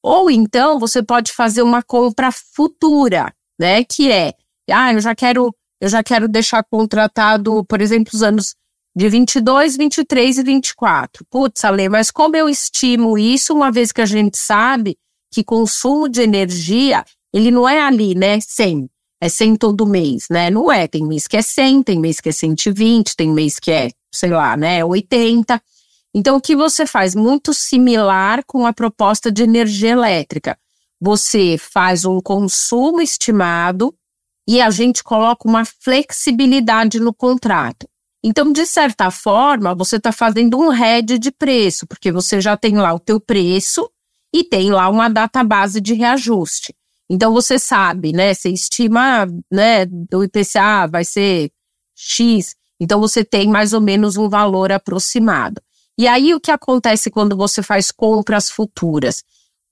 Ou 0.03 0.29
então 0.29 0.77
você 0.77 1.01
pode 1.01 1.31
fazer 1.31 1.61
uma 1.61 1.81
compra 1.81 2.31
futura, 2.31 3.33
né? 3.57 3.83
Que 3.83 4.11
é, 4.11 4.33
ah, 4.69 4.93
eu 4.93 4.99
já 4.99 5.15
quero, 5.15 5.55
eu 5.79 5.89
já 5.89 6.03
quero 6.03 6.27
deixar 6.27 6.63
contratado, 6.63 7.63
por 7.65 7.81
exemplo, 7.81 8.11
os 8.13 8.21
anos 8.21 8.55
de 8.95 9.09
22, 9.09 9.77
23 9.77 10.37
e 10.37 10.43
24. 10.43 11.25
Putz, 11.29 11.63
Ale, 11.65 11.89
mas 11.89 12.11
como 12.11 12.35
eu 12.35 12.47
estimo 12.47 13.17
isso, 13.17 13.53
uma 13.53 13.71
vez 13.71 13.91
que 13.91 14.01
a 14.01 14.05
gente 14.05 14.37
sabe 14.37 14.97
que 15.31 15.43
consumo 15.43 16.07
de 16.07 16.21
energia, 16.21 17.03
ele 17.33 17.51
não 17.51 17.67
é 17.67 17.81
ali, 17.81 18.15
né, 18.15 18.39
100, 18.39 18.89
é 19.19 19.27
100 19.27 19.55
todo 19.57 19.85
mês, 19.85 20.27
né? 20.29 20.49
Não 20.49 20.71
é, 20.71 20.87
tem 20.87 21.05
mês 21.05 21.27
que 21.27 21.35
é 21.35 21.41
100, 21.41 21.83
tem 21.83 21.99
mês 21.99 22.21
que 22.21 22.29
é 22.29 22.31
120, 22.31 23.15
tem 23.15 23.29
mês 23.29 23.59
que 23.59 23.71
é, 23.71 23.89
sei 24.13 24.29
lá, 24.29 24.55
né, 24.55 24.85
80. 24.85 25.61
Então, 26.17 26.37
o 26.37 26.41
que 26.41 26.55
você 26.55 26.85
faz? 26.85 27.13
Muito 27.13 27.53
similar 27.53 28.41
com 28.47 28.65
a 28.65 28.71
proposta 28.71 29.29
de 29.29 29.43
energia 29.43 29.89
elétrica. 29.89 30.57
Você 31.01 31.57
faz 31.57 32.05
um 32.05 32.21
consumo 32.21 33.01
estimado 33.01 33.93
e 34.47 34.61
a 34.61 34.69
gente 34.69 35.03
coloca 35.03 35.45
uma 35.45 35.65
flexibilidade 35.65 37.01
no 37.01 37.13
contrato. 37.13 37.85
Então, 38.23 38.49
de 38.53 38.65
certa 38.65 39.11
forma, 39.11 39.75
você 39.75 39.97
está 39.97 40.13
fazendo 40.13 40.57
um 40.57 40.69
head 40.69 41.19
de 41.19 41.31
preço, 41.31 41.85
porque 41.85 42.13
você 42.13 42.39
já 42.39 42.55
tem 42.55 42.77
lá 42.77 42.93
o 42.93 42.99
teu 42.99 43.19
preço 43.19 43.89
e 44.33 44.41
tem 44.41 44.71
lá 44.71 44.87
uma 44.87 45.09
data 45.09 45.43
base 45.43 45.81
de 45.81 45.93
reajuste. 45.95 46.73
Então, 47.09 47.33
você 47.33 47.59
sabe, 47.59 48.13
né? 48.13 48.33
Você 48.33 48.49
estima, 48.49 49.27
né? 49.51 49.85
O 50.13 50.23
IPCA 50.23 50.87
vai 50.89 51.03
ser 51.03 51.51
X. 51.93 52.55
Então, 52.79 53.01
você 53.01 53.21
tem 53.25 53.49
mais 53.49 53.73
ou 53.73 53.81
menos 53.81 54.15
um 54.15 54.29
valor 54.29 54.71
aproximado. 54.71 55.61
E 55.97 56.07
aí, 56.07 56.33
o 56.33 56.39
que 56.39 56.51
acontece 56.51 57.09
quando 57.09 57.37
você 57.37 57.63
faz 57.63 57.91
compras 57.91 58.49
futuras? 58.49 59.23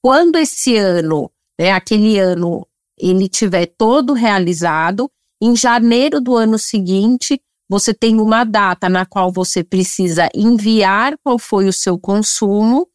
Quando 0.01 0.37
esse 0.37 0.77
ano, 0.77 1.29
né, 1.59 1.71
aquele 1.71 2.17
ano, 2.17 2.65
ele 2.97 3.27
tiver 3.27 3.65
todo 3.65 4.13
realizado, 4.13 5.09
em 5.41 5.55
janeiro 5.55 6.21
do 6.21 6.35
ano 6.35 6.57
seguinte, 6.57 7.41
você 7.67 7.93
tem 7.93 8.21
uma 8.21 8.43
data 8.43 8.87
na 8.87 9.05
qual 9.05 9.31
você 9.31 9.63
precisa 9.63 10.29
enviar 10.33 11.17
qual 11.23 11.37
foi 11.37 11.67
o 11.67 11.73
seu 11.73 11.97
consumo, 11.97 12.87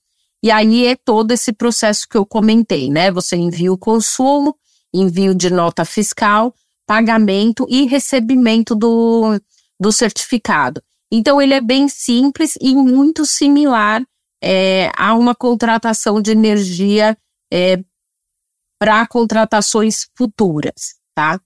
e 0.42 0.50
aí 0.50 0.86
é 0.86 0.96
todo 0.96 1.32
esse 1.32 1.52
processo 1.52 2.08
que 2.08 2.16
eu 2.16 2.24
comentei, 2.24 2.90
né? 2.90 3.10
Você 3.10 3.36
envia 3.36 3.72
o 3.72 3.76
consumo, 3.76 4.56
envio 4.94 5.34
de 5.34 5.50
nota 5.50 5.84
fiscal, 5.84 6.54
pagamento 6.86 7.66
e 7.68 7.86
recebimento 7.86 8.74
do, 8.74 9.38
do 9.78 9.92
certificado. 9.92 10.82
Então, 11.10 11.40
ele 11.40 11.54
é 11.54 11.60
bem 11.60 11.88
simples 11.88 12.54
e 12.60 12.74
muito 12.74 13.24
similar 13.24 14.02
é, 14.42 14.90
a 14.96 15.14
uma 15.14 15.34
contratação 15.34 16.20
de 16.20 16.30
energia 16.30 17.16
é, 17.52 17.80
para 18.78 19.06
contratações 19.06 20.06
futuras, 20.14 20.94
tá? 21.14 21.40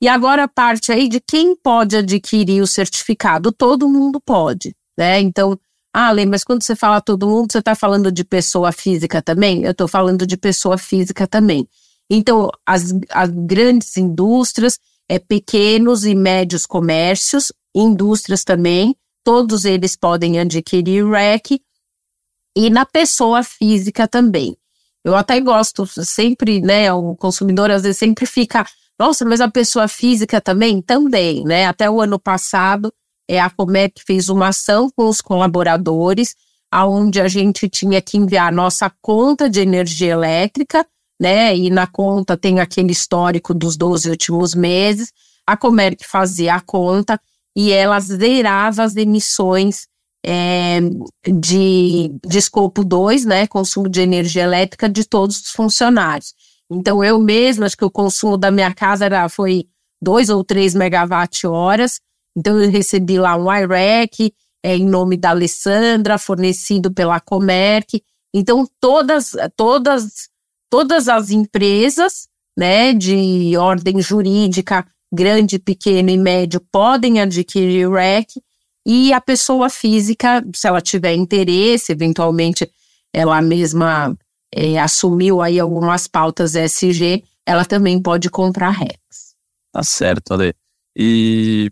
E 0.00 0.08
agora 0.08 0.44
a 0.44 0.48
parte 0.48 0.92
aí 0.92 1.08
de 1.08 1.20
quem 1.20 1.56
pode 1.56 1.96
adquirir 1.96 2.60
o 2.60 2.66
certificado. 2.66 3.52
Todo 3.52 3.88
mundo 3.88 4.20
pode, 4.20 4.74
né? 4.98 5.20
Então, 5.20 5.58
ah, 5.92 6.12
mas 6.26 6.42
quando 6.42 6.62
você 6.62 6.74
fala 6.74 7.00
todo 7.00 7.28
mundo, 7.28 7.52
você 7.52 7.58
está 7.58 7.74
falando 7.74 8.10
de 8.10 8.24
pessoa 8.24 8.72
física 8.72 9.22
também? 9.22 9.62
Eu 9.62 9.70
estou 9.70 9.86
falando 9.86 10.26
de 10.26 10.36
pessoa 10.36 10.76
física 10.76 11.26
também. 11.26 11.68
Então, 12.10 12.50
as, 12.66 12.92
as 13.10 13.30
grandes 13.30 13.96
indústrias, 13.96 14.78
é, 15.08 15.18
pequenos 15.18 16.04
e 16.04 16.14
médios 16.14 16.66
comércios, 16.66 17.52
indústrias 17.74 18.44
também, 18.44 18.96
todos 19.22 19.64
eles 19.64 19.96
podem 19.96 20.38
adquirir 20.38 21.04
REC 21.06 21.60
e 22.56 22.70
na 22.70 22.86
pessoa 22.86 23.42
física 23.42 24.06
também. 24.06 24.56
Eu 25.04 25.14
até 25.16 25.40
gosto, 25.40 25.86
sempre, 25.86 26.60
né, 26.60 26.92
o 26.92 27.14
consumidor 27.16 27.70
às 27.70 27.82
vezes 27.82 27.98
sempre 27.98 28.24
fica, 28.26 28.64
nossa, 28.98 29.24
mas 29.24 29.40
a 29.40 29.50
pessoa 29.50 29.88
física 29.88 30.40
também? 30.40 30.80
Também, 30.80 31.44
né? 31.44 31.66
Até 31.66 31.90
o 31.90 32.00
ano 32.00 32.18
passado, 32.18 32.92
é, 33.28 33.40
a 33.40 33.50
Comerc 33.50 34.02
fez 34.06 34.28
uma 34.28 34.48
ação 34.48 34.88
com 34.94 35.08
os 35.08 35.20
colaboradores, 35.20 36.34
aonde 36.70 37.20
a 37.20 37.28
gente 37.28 37.68
tinha 37.68 38.00
que 38.00 38.16
enviar 38.16 38.52
nossa 38.52 38.90
conta 39.02 39.48
de 39.50 39.60
energia 39.60 40.12
elétrica, 40.12 40.86
né? 41.20 41.56
E 41.56 41.70
na 41.70 41.86
conta 41.86 42.36
tem 42.36 42.60
aquele 42.60 42.92
histórico 42.92 43.52
dos 43.52 43.76
12 43.76 44.08
últimos 44.10 44.54
meses. 44.54 45.12
A 45.46 45.56
Comerc 45.56 46.04
fazia 46.04 46.54
a 46.54 46.60
conta 46.60 47.20
e 47.56 47.70
ela 47.72 48.00
zerava 48.00 48.82
as 48.82 48.96
emissões 48.96 49.86
é, 50.24 50.80
de, 51.26 52.14
de 52.26 52.38
escopo 52.38 52.82
2, 52.82 53.24
né, 53.24 53.46
consumo 53.46 53.88
de 53.88 54.00
energia 54.00 54.42
elétrica 54.42 54.88
de 54.88 55.04
todos 55.04 55.40
os 55.40 55.50
funcionários. 55.50 56.34
Então, 56.70 57.04
eu 57.04 57.20
mesma, 57.20 57.66
acho 57.66 57.76
que 57.76 57.84
o 57.84 57.90
consumo 57.90 58.38
da 58.38 58.50
minha 58.50 58.72
casa 58.72 59.04
era, 59.04 59.28
foi 59.28 59.66
2 60.00 60.30
ou 60.30 60.42
3 60.42 60.74
megawatt-horas, 60.74 62.00
então 62.36 62.60
eu 62.60 62.70
recebi 62.70 63.18
lá 63.18 63.36
um 63.36 63.52
IREC, 63.52 64.32
é, 64.62 64.76
em 64.76 64.86
nome 64.86 65.16
da 65.16 65.30
Alessandra, 65.30 66.16
fornecido 66.16 66.90
pela 66.90 67.20
Comerc. 67.20 68.02
Então, 68.32 68.66
todas, 68.80 69.32
todas, 69.54 70.28
todas 70.70 71.06
as 71.06 71.30
empresas 71.30 72.26
né, 72.56 72.94
de 72.94 73.56
ordem 73.58 74.00
jurídica, 74.00 74.86
grande, 75.14 75.58
pequeno 75.58 76.10
e 76.10 76.18
médio, 76.18 76.60
podem 76.72 77.20
adquirir 77.20 77.90
REC 77.90 78.28
e 78.86 79.12
a 79.12 79.20
pessoa 79.20 79.70
física, 79.70 80.44
se 80.54 80.68
ela 80.68 80.80
tiver 80.80 81.14
interesse, 81.14 81.92
eventualmente 81.92 82.70
ela 83.12 83.40
mesma 83.40 84.14
é, 84.52 84.78
assumiu 84.78 85.40
aí 85.40 85.58
algumas 85.58 86.06
pautas 86.06 86.54
SG, 86.54 87.24
ela 87.46 87.64
também 87.64 88.00
pode 88.00 88.28
comprar 88.28 88.70
REX. 88.70 88.98
Tá 89.72 89.82
certo, 89.82 90.34
Ale. 90.34 90.54
E 90.96 91.70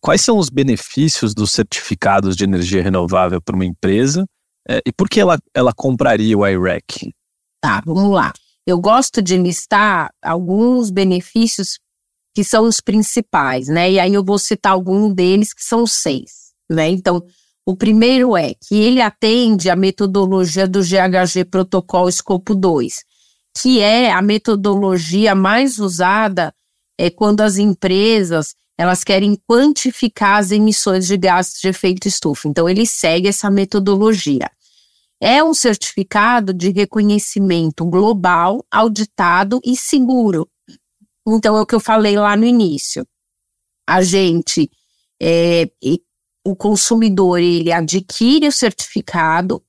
quais 0.00 0.20
são 0.20 0.38
os 0.38 0.48
benefícios 0.48 1.34
dos 1.34 1.50
certificados 1.52 2.36
de 2.36 2.44
energia 2.44 2.82
renovável 2.82 3.40
para 3.40 3.54
uma 3.54 3.64
empresa 3.64 4.26
é, 4.68 4.80
e 4.86 4.92
por 4.92 5.08
que 5.08 5.20
ela, 5.20 5.38
ela 5.54 5.72
compraria 5.72 6.36
o 6.36 6.46
IREC? 6.46 7.12
Tá, 7.60 7.82
vamos 7.84 8.12
lá. 8.12 8.32
Eu 8.66 8.78
gosto 8.78 9.20
de 9.20 9.36
listar 9.36 10.12
alguns 10.22 10.90
benefícios 10.90 11.78
que 12.34 12.44
são 12.44 12.64
os 12.64 12.80
principais, 12.80 13.68
né? 13.68 13.90
E 13.92 14.00
aí 14.00 14.14
eu 14.14 14.24
vou 14.24 14.38
citar 14.38 14.72
algum 14.72 15.12
deles, 15.12 15.52
que 15.52 15.64
são 15.64 15.86
seis, 15.86 16.52
né? 16.68 16.88
Então, 16.88 17.22
o 17.66 17.76
primeiro 17.76 18.36
é 18.36 18.54
que 18.54 18.74
ele 18.74 19.00
atende 19.00 19.68
a 19.68 19.76
metodologia 19.76 20.66
do 20.66 20.80
GHG 20.80 21.44
Protocolo 21.44 22.08
Escopo 22.08 22.54
2, 22.54 23.04
que 23.60 23.80
é 23.80 24.10
a 24.10 24.22
metodologia 24.22 25.34
mais 25.34 25.78
usada 25.78 26.54
é, 26.98 27.10
quando 27.10 27.40
as 27.40 27.58
empresas 27.58 28.54
elas 28.78 29.04
querem 29.04 29.36
quantificar 29.46 30.38
as 30.38 30.50
emissões 30.50 31.06
de 31.06 31.16
gases 31.18 31.60
de 31.60 31.68
efeito 31.68 32.08
estufa. 32.08 32.48
Então, 32.48 32.66
ele 32.66 32.86
segue 32.86 33.28
essa 33.28 33.50
metodologia. 33.50 34.50
É 35.20 35.44
um 35.44 35.52
certificado 35.52 36.54
de 36.54 36.70
reconhecimento 36.70 37.84
global, 37.84 38.64
auditado 38.70 39.60
e 39.62 39.76
seguro, 39.76 40.48
então, 41.36 41.56
é 41.56 41.60
o 41.60 41.66
que 41.66 41.74
eu 41.74 41.80
falei 41.80 42.16
lá 42.16 42.36
no 42.36 42.44
início. 42.44 43.06
A 43.86 44.02
gente, 44.02 44.70
é, 45.20 45.68
o 46.44 46.56
consumidor, 46.56 47.38
ele 47.38 47.72
adquire 47.72 48.46
o 48.46 48.52
certificado 48.52 49.62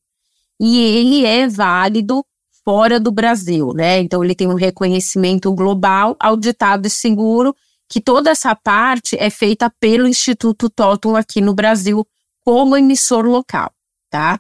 e 0.60 0.80
ele 0.80 1.26
é 1.26 1.48
válido 1.48 2.26
fora 2.64 3.00
do 3.00 3.12
Brasil, 3.12 3.74
né? 3.74 4.00
Então, 4.00 4.24
ele 4.24 4.36
tem 4.36 4.48
um 4.48 4.56
reconhecimento 4.56 5.52
global, 5.54 6.16
auditado 6.20 6.88
e 6.88 6.90
seguro, 6.90 7.56
que 7.90 8.00
toda 8.00 8.30
essa 8.30 8.56
parte 8.56 9.18
é 9.20 9.30
feita 9.30 9.70
pelo 9.80 10.08
Instituto 10.08 10.70
Totum 10.70 11.16
aqui 11.16 11.42
no 11.42 11.54
Brasil, 11.54 12.08
como 12.46 12.78
emissor 12.78 13.26
local, 13.26 13.72
tá? 14.10 14.40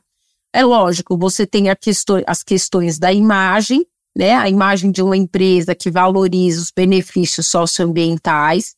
É 0.54 0.64
lógico, 0.64 1.18
você 1.18 1.46
tem 1.46 1.66
as 2.28 2.44
questões 2.44 3.00
da 3.00 3.12
imagem, 3.12 3.86
né, 4.16 4.34
a 4.34 4.50
imagem 4.50 4.92
de 4.92 5.02
uma 5.02 5.16
empresa 5.16 5.74
que 5.74 5.90
valoriza 5.90 6.62
os 6.62 6.72
benefícios 6.72 7.48
socioambientais, 7.48 8.76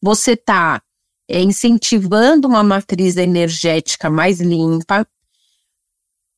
você 0.00 0.32
está 0.32 0.82
é, 1.28 1.40
incentivando 1.40 2.48
uma 2.48 2.62
matriz 2.62 3.16
energética 3.16 4.10
mais 4.10 4.40
limpa. 4.40 5.06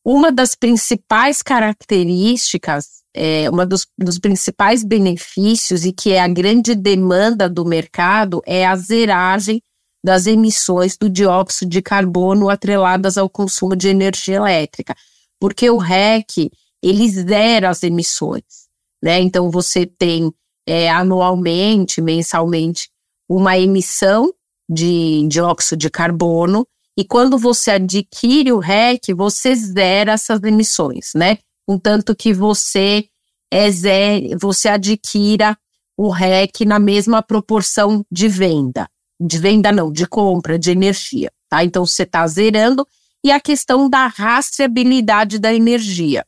Uma 0.05 0.33
das 0.33 0.55
principais 0.57 1.41
características, 1.41 3.03
é, 3.15 3.49
uma 3.49 3.65
dos, 3.65 3.87
dos 3.97 4.19
principais 4.19 4.83
benefícios 4.83 5.85
e 5.85 5.93
que 5.93 6.13
é 6.13 6.21
a 6.21 6.29
grande 6.29 6.75
demanda 6.75 7.49
do 7.49 7.65
mercado 7.65 8.43
é 8.45 8.67
a 8.67 8.75
zeragem 8.75 9.63
das 10.05 10.27
emissões 10.27 10.97
do 10.97 11.09
dióxido 11.09 11.71
de 11.71 11.81
carbono 11.81 12.49
atreladas 12.49 13.17
ao 13.17 13.31
consumo 13.31 13.77
de 13.77 13.89
energia 13.89 14.37
elétrica, 14.37 14.97
porque 15.39 15.71
o 15.71 15.77
REC 15.77 16.51
ele 16.83 17.09
zera 17.09 17.71
as 17.71 17.83
emissões, 17.83 18.67
né? 19.03 19.21
Então 19.21 19.51
você 19.51 19.87
tem 19.87 20.33
é, 20.67 20.91
anualmente, 20.91 22.01
mensalmente, 22.01 22.91
uma 23.29 23.59
emissão 23.59 24.33
de 24.69 25.27
dióxido 25.29 25.79
de 25.79 25.91
carbono. 25.91 26.67
E 26.97 27.05
quando 27.05 27.39
você 27.39 27.73
adquire 27.73 28.53
o 28.53 28.59
REC, 28.59 29.15
você 29.15 29.55
zera 29.55 30.13
essas 30.13 30.43
emissões, 30.43 31.13
né? 31.15 31.39
Contanto 31.67 32.15
que 32.15 32.33
você 32.33 33.07
é 33.51 33.71
zero, 33.71 34.39
você 34.41 34.69
adquira 34.69 35.57
o 35.97 36.11
REC 36.11 36.65
na 36.67 36.79
mesma 36.79 37.23
proporção 37.23 38.05
de 38.11 38.29
venda. 38.29 38.89
De 39.21 39.39
venda 39.39 39.71
não, 39.71 39.93
de 39.93 40.07
compra 40.07 40.59
de 40.59 40.71
energia, 40.71 41.31
tá? 41.49 41.63
Então 41.63 41.87
você 41.87 42.03
está 42.03 42.27
zerando. 42.27 42.87
E 43.25 43.31
a 43.31 43.39
questão 43.39 43.89
da 43.89 44.09
rastreabilidade 44.09 45.39
da 45.39 45.55
energia. 45.55 46.25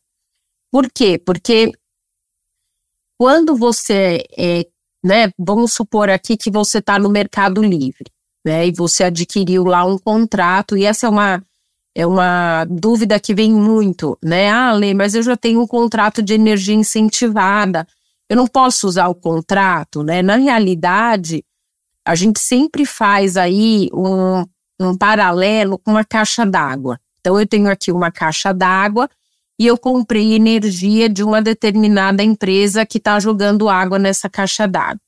Por 0.75 0.91
quê? 0.91 1.23
Porque 1.25 1.71
quando 3.17 3.55
você 3.55 4.25
é, 4.37 4.67
né, 5.05 5.31
vamos 5.39 5.73
supor 5.73 6.11
aqui 6.11 6.37
que 6.37 6.51
você 6.51 6.79
está 6.79 6.99
no 6.99 7.09
Mercado 7.09 7.63
Livre, 7.63 8.11
né, 8.45 8.67
e 8.67 8.73
você 8.73 9.05
adquiriu 9.05 9.63
lá 9.63 9.85
um 9.85 9.97
contrato, 9.97 10.77
e 10.77 10.85
essa 10.85 11.07
é 11.07 11.09
uma, 11.09 11.45
é 11.95 12.05
uma 12.05 12.65
dúvida 12.65 13.21
que 13.21 13.33
vem 13.33 13.53
muito, 13.53 14.19
né, 14.21 14.51
ah, 14.51 14.73
Lê, 14.73 14.93
mas 14.95 15.15
eu 15.15 15.23
já 15.23 15.37
tenho 15.37 15.61
um 15.61 15.67
contrato 15.69 16.21
de 16.21 16.35
energia 16.35 16.75
incentivada, 16.75 17.87
eu 18.29 18.37
não 18.37 18.49
posso 18.49 18.89
usar 18.89 19.07
o 19.07 19.15
contrato, 19.15 20.03
né, 20.03 20.23
na 20.23 20.35
realidade, 20.35 21.45
a 22.05 22.17
gente 22.17 22.41
sempre 22.41 22.85
faz 22.85 23.37
aí 23.37 23.89
um, 23.95 24.45
um 24.81 24.99
paralelo 24.99 25.79
com 25.79 25.97
a 25.97 26.03
caixa 26.03 26.45
d'água. 26.45 26.99
Então, 27.21 27.39
eu 27.39 27.47
tenho 27.47 27.71
aqui 27.71 27.93
uma 27.93 28.11
caixa 28.11 28.53
d'água, 28.53 29.09
e 29.59 29.67
eu 29.67 29.79
comprei 29.79 30.35
energia 30.35 31.09
de 31.09 31.23
uma 31.23 31.41
determinada 31.41 32.23
empresa 32.23 32.85
que 32.85 32.99
está 32.99 33.21
jogando 33.21 33.69
água 33.69 33.99
nessa 33.99 34.29
caixa 34.29 34.67
d'água. 34.67 35.01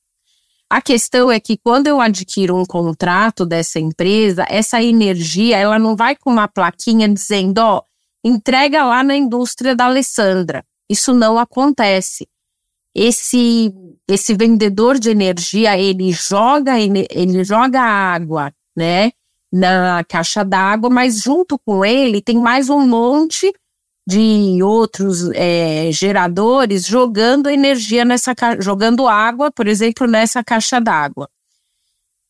A 0.69 0.81
questão 0.81 1.31
é 1.31 1.39
que 1.39 1.57
quando 1.57 1.87
eu 1.87 2.01
adquiro 2.01 2.55
um 2.55 2.65
contrato 2.65 3.45
dessa 3.45 3.79
empresa, 3.79 4.45
essa 4.49 4.83
energia 4.83 5.57
ela 5.57 5.79
não 5.79 5.95
vai 5.95 6.15
com 6.15 6.29
uma 6.29 6.47
plaquinha 6.47 7.07
dizendo, 7.07 7.59
ó, 7.59 7.81
entrega 8.23 8.83
lá 8.83 9.01
na 9.01 9.15
indústria 9.15 9.73
da 9.73 9.85
Alessandra. 9.85 10.65
Isso 10.89 11.13
não 11.13 11.37
acontece. 11.39 12.27
Esse 12.93 13.73
esse 14.09 14.33
vendedor 14.33 14.97
de 14.97 15.09
energia, 15.09 15.77
ele 15.77 16.11
joga 16.13 16.79
ele 16.79 17.43
joga 17.43 17.81
água, 17.81 18.53
né, 18.75 19.11
na 19.51 20.03
caixa 20.03 20.43
d'água, 20.43 20.89
mas 20.89 21.21
junto 21.21 21.59
com 21.59 21.83
ele 21.83 22.21
tem 22.21 22.37
mais 22.37 22.69
um 22.69 22.85
monte 22.87 23.53
de 24.07 24.63
outros 24.63 25.29
é, 25.33 25.91
geradores 25.91 26.85
jogando 26.85 27.49
energia 27.49 28.05
nessa 28.05 28.33
jogando 28.57 29.05
água, 29.05 29.51
por 29.51 29.67
exemplo, 29.67 30.07
nessa 30.07 30.41
caixa 30.41 30.79
d'água. 30.79 31.29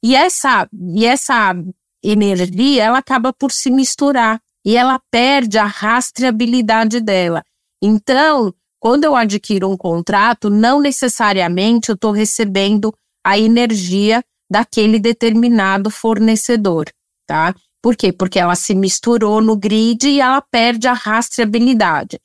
E 0.02 0.16
essa 0.16 0.68
e 0.74 1.06
essa 1.06 1.56
energia 2.04 2.84
ela 2.84 2.98
acaba 2.98 3.32
por 3.32 3.52
se 3.52 3.70
misturar 3.70 4.42
e 4.66 4.76
ela 4.76 5.00
perde 5.12 5.60
a 5.60 5.66
rastreabilidade 5.66 7.00
dela. 7.00 7.44
Então, 7.80 8.52
quando 8.80 9.04
eu 9.04 9.16
adquiro 9.16 9.70
um 9.70 9.78
contrato, 9.78 10.50
não 10.50 10.82
necessariamente 10.82 11.90
eu 11.90 11.96
estou 11.96 12.12
recebendo 12.12 12.92
a 13.24 13.38
energia 13.38 14.26
daquele 14.50 14.98
determinado 14.98 15.92
fornecedor, 15.92 16.86
tá? 17.28 17.54
Por 17.82 17.96
quê? 17.96 18.12
Porque 18.12 18.40
ela 18.40 18.56
se 18.56 18.74
misturou 18.74 19.42
no 19.42 19.56
grid 19.56 20.08
e 20.08 20.20
ela 20.20 20.42
perde 20.42 20.88
a 20.88 20.94
rastreabilidade. 20.94 22.20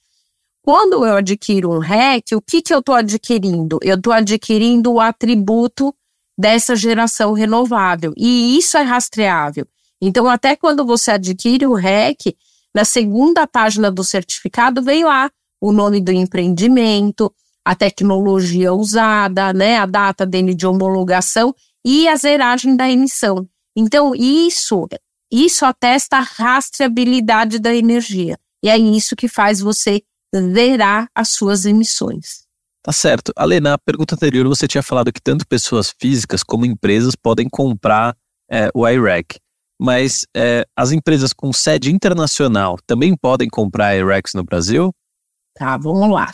Quando 0.63 1.05
eu 1.05 1.17
adquiro 1.17 1.73
um 1.73 1.79
REC, 1.79 2.33
o 2.35 2.41
que, 2.41 2.63
que 2.63 2.73
eu 2.73 2.79
estou 2.79 2.95
adquirindo? 2.95 3.79
Eu 3.83 3.97
estou 3.97 4.13
adquirindo 4.13 4.93
o 4.93 5.01
atributo 5.01 5.95
dessa 6.39 6.77
geração 6.77 7.33
renovável. 7.33 8.13
E 8.17 8.57
isso 8.57 8.79
é 8.79 8.83
rastreável. 8.83 9.67
Então, 10.01 10.29
até 10.29 10.57
quando 10.57 10.85
você 10.85 11.13
adquire 11.13 11.67
o 11.67 11.75
REC, 11.75 12.37
na 12.75 12.85
segunda 12.85 13.47
página 13.47 13.91
do 13.91 14.03
certificado 14.03 14.83
vem 14.83 15.05
lá 15.05 15.31
o 15.61 15.73
nome 15.73 16.01
do 16.01 16.11
empreendimento, 16.11 17.33
a 17.65 17.75
tecnologia 17.75 18.73
usada, 18.73 19.53
né, 19.53 19.77
a 19.79 19.87
data 19.87 20.27
dele 20.27 20.55
de 20.55 20.67
homologação 20.67 21.55
e 21.85 22.09
a 22.09 22.17
zeragem 22.17 22.75
da 22.75 22.91
emissão. 22.91 23.47
Então, 23.77 24.15
isso 24.15 24.89
isso 25.33 25.65
atesta 25.65 26.19
a 26.19 26.21
rastreabilidade 26.21 27.59
da 27.59 27.75
energia. 27.75 28.39
E 28.63 28.69
é 28.69 28.77
isso 28.77 29.17
que 29.17 29.27
faz 29.27 29.61
você 29.61 30.03
zerar 30.37 31.09
as 31.15 31.31
suas 31.31 31.65
emissões. 31.65 32.43
Tá 32.83 32.93
certo. 32.93 33.33
Ale, 33.35 33.61
na 33.61 33.79
pergunta 33.79 34.15
anterior 34.15 34.47
você 34.47 34.69
tinha 34.69 34.83
falado 34.83 35.13
que 35.13 35.23
tanto 35.23 35.47
pessoas 35.47 35.95
físicas 35.99 36.43
como 36.43 36.67
empresas 36.67 37.17
podem 37.17 37.49
comprar 37.49 38.15
é, 38.51 38.69
o 38.75 38.87
IREC. 38.87 39.39
Mas 39.79 40.27
é, 40.37 40.67
as 40.77 40.93
empresas 40.93 41.33
com 41.33 41.53
sede 41.53 41.91
internacional 41.91 42.77
também 42.87 43.17
podem 43.17 43.49
comprar 43.49 43.97
IRECs 43.97 44.35
no 44.35 44.45
Brasil? 44.45 44.95
Tá, 45.55 45.77
vamos 45.77 46.11
lá. 46.11 46.33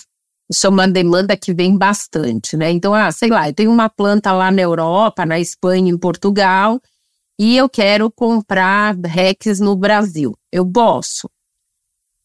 Isso 0.50 0.66
é 0.66 0.70
uma 0.70 0.88
demanda 0.88 1.36
que 1.36 1.52
vem 1.52 1.76
bastante, 1.76 2.56
né? 2.56 2.70
Então, 2.70 2.94
ah, 2.94 3.12
sei 3.12 3.28
lá, 3.28 3.48
eu 3.48 3.54
tenho 3.54 3.70
uma 3.70 3.88
planta 3.88 4.32
lá 4.32 4.50
na 4.50 4.62
Europa, 4.62 5.26
na 5.26 5.38
Espanha, 5.38 5.92
em 5.92 5.98
Portugal, 5.98 6.80
e 7.38 7.56
eu 7.56 7.68
quero 7.68 8.10
comprar 8.10 8.96
RECs 8.96 9.60
no 9.60 9.76
Brasil. 9.76 10.36
Eu 10.50 10.66
posso. 10.66 11.30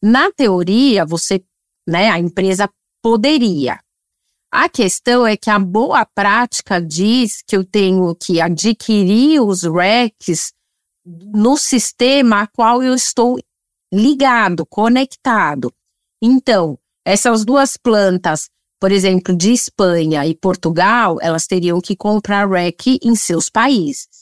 Na 0.01 0.31
teoria, 0.31 1.05
você, 1.05 1.43
né, 1.87 2.09
a 2.09 2.19
empresa 2.19 2.69
poderia. 3.01 3.79
A 4.51 4.67
questão 4.67 5.25
é 5.25 5.37
que 5.37 5.49
a 5.49 5.59
boa 5.59 6.05
prática 6.05 6.81
diz 6.81 7.41
que 7.45 7.55
eu 7.55 7.63
tenho 7.63 8.13
que 8.15 8.41
adquirir 8.41 9.41
os 9.41 9.63
RECs 9.63 10.51
no 11.05 11.57
sistema 11.57 12.41
a 12.41 12.47
qual 12.47 12.81
eu 12.81 12.93
estou 12.93 13.39
ligado, 13.91 14.65
conectado. 14.65 15.71
Então, 16.21 16.77
essas 17.05 17.43
duas 17.43 17.77
plantas, 17.77 18.49
por 18.79 18.91
exemplo, 18.91 19.35
de 19.35 19.51
Espanha 19.51 20.25
e 20.25 20.35
Portugal, 20.35 21.17
elas 21.21 21.45
teriam 21.45 21.81
que 21.81 21.95
comprar 21.95 22.49
REC 22.49 22.99
em 23.03 23.15
seus 23.15 23.49
países. 23.49 24.12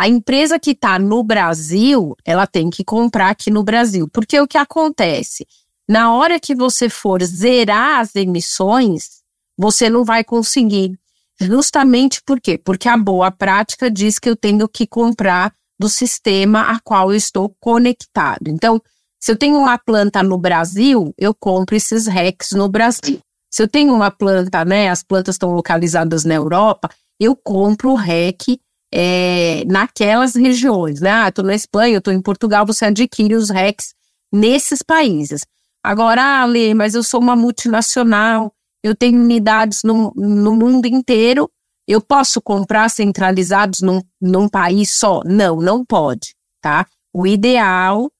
A 0.00 0.08
empresa 0.08 0.58
que 0.58 0.70
está 0.70 0.98
no 0.98 1.22
Brasil, 1.22 2.16
ela 2.24 2.46
tem 2.46 2.70
que 2.70 2.82
comprar 2.82 3.28
aqui 3.28 3.50
no 3.50 3.62
Brasil. 3.62 4.08
Porque 4.08 4.40
o 4.40 4.48
que 4.48 4.56
acontece? 4.56 5.46
Na 5.86 6.14
hora 6.14 6.40
que 6.40 6.54
você 6.54 6.88
for 6.88 7.22
zerar 7.22 8.00
as 8.00 8.16
emissões, 8.16 9.20
você 9.58 9.90
não 9.90 10.02
vai 10.02 10.24
conseguir. 10.24 10.98
Justamente 11.38 12.22
por 12.24 12.40
quê? 12.40 12.56
Porque 12.56 12.88
a 12.88 12.96
boa 12.96 13.30
prática 13.30 13.90
diz 13.90 14.18
que 14.18 14.30
eu 14.30 14.34
tenho 14.34 14.66
que 14.66 14.86
comprar 14.86 15.52
do 15.78 15.86
sistema 15.86 16.70
a 16.70 16.80
qual 16.80 17.10
eu 17.10 17.16
estou 17.18 17.54
conectado. 17.60 18.48
Então, 18.48 18.80
se 19.20 19.30
eu 19.30 19.36
tenho 19.36 19.58
uma 19.58 19.76
planta 19.76 20.22
no 20.22 20.38
Brasil, 20.38 21.12
eu 21.18 21.34
compro 21.34 21.76
esses 21.76 22.06
RECs 22.06 22.52
no 22.52 22.70
Brasil. 22.70 23.20
Se 23.50 23.62
eu 23.62 23.68
tenho 23.68 23.92
uma 23.92 24.10
planta, 24.10 24.64
né, 24.64 24.88
as 24.88 25.02
plantas 25.02 25.34
estão 25.34 25.52
localizadas 25.52 26.24
na 26.24 26.36
Europa, 26.36 26.88
eu 27.20 27.36
compro 27.36 27.90
o 27.90 27.96
REC 27.96 28.58
é, 28.92 29.64
naquelas 29.66 30.34
regiões, 30.34 31.00
né? 31.00 31.10
Ah, 31.10 31.28
estou 31.28 31.44
na 31.44 31.54
Espanha, 31.54 31.98
estou 31.98 32.12
em 32.12 32.20
Portugal, 32.20 32.66
você 32.66 32.86
adquire 32.86 33.34
os 33.34 33.50
RECs 33.50 33.94
nesses 34.32 34.82
países. 34.82 35.46
Agora, 35.82 36.44
Lê, 36.44 36.74
mas 36.74 36.94
eu 36.94 37.02
sou 37.02 37.20
uma 37.20 37.36
multinacional, 37.36 38.52
eu 38.82 38.94
tenho 38.94 39.20
unidades 39.20 39.82
no, 39.82 40.12
no 40.14 40.54
mundo 40.54 40.86
inteiro, 40.86 41.50
eu 41.86 42.00
posso 42.00 42.40
comprar 42.40 42.88
centralizados 42.88 43.80
num, 43.80 44.00
num 44.20 44.48
país 44.48 44.94
só? 44.94 45.22
Não, 45.24 45.56
não 45.56 45.84
pode, 45.84 46.34
tá? 46.60 46.86
O 47.12 47.26
ideal 47.26 48.10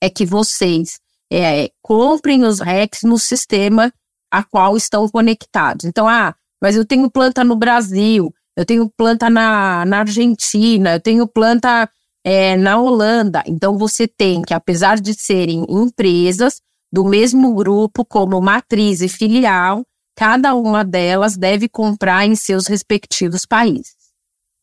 é 0.00 0.10
que 0.10 0.24
vocês 0.24 0.98
é, 1.32 1.70
comprem 1.82 2.44
os 2.44 2.60
RECs 2.60 3.02
no 3.02 3.18
sistema 3.18 3.92
a 4.30 4.42
qual 4.42 4.76
estão 4.76 5.08
conectados. 5.08 5.84
Então, 5.84 6.06
ah, 6.06 6.34
mas 6.60 6.76
eu 6.76 6.84
tenho 6.84 7.10
planta 7.10 7.42
no 7.42 7.56
Brasil, 7.56 8.32
eu 8.56 8.64
tenho 8.64 8.90
planta 8.96 9.28
na, 9.28 9.84
na 9.84 9.98
Argentina, 9.98 10.94
eu 10.94 11.00
tenho 11.00 11.26
planta 11.26 11.88
é, 12.24 12.56
na 12.56 12.80
Holanda. 12.80 13.42
Então, 13.46 13.76
você 13.76 14.08
tem 14.08 14.42
que, 14.42 14.54
apesar 14.54 14.98
de 14.98 15.14
serem 15.14 15.64
empresas 15.68 16.60
do 16.90 17.04
mesmo 17.04 17.54
grupo, 17.54 18.04
como 18.04 18.40
matriz 18.40 19.02
e 19.02 19.08
filial, 19.08 19.84
cada 20.16 20.54
uma 20.54 20.82
delas 20.82 21.36
deve 21.36 21.68
comprar 21.68 22.26
em 22.26 22.34
seus 22.34 22.66
respectivos 22.66 23.44
países. 23.44 23.94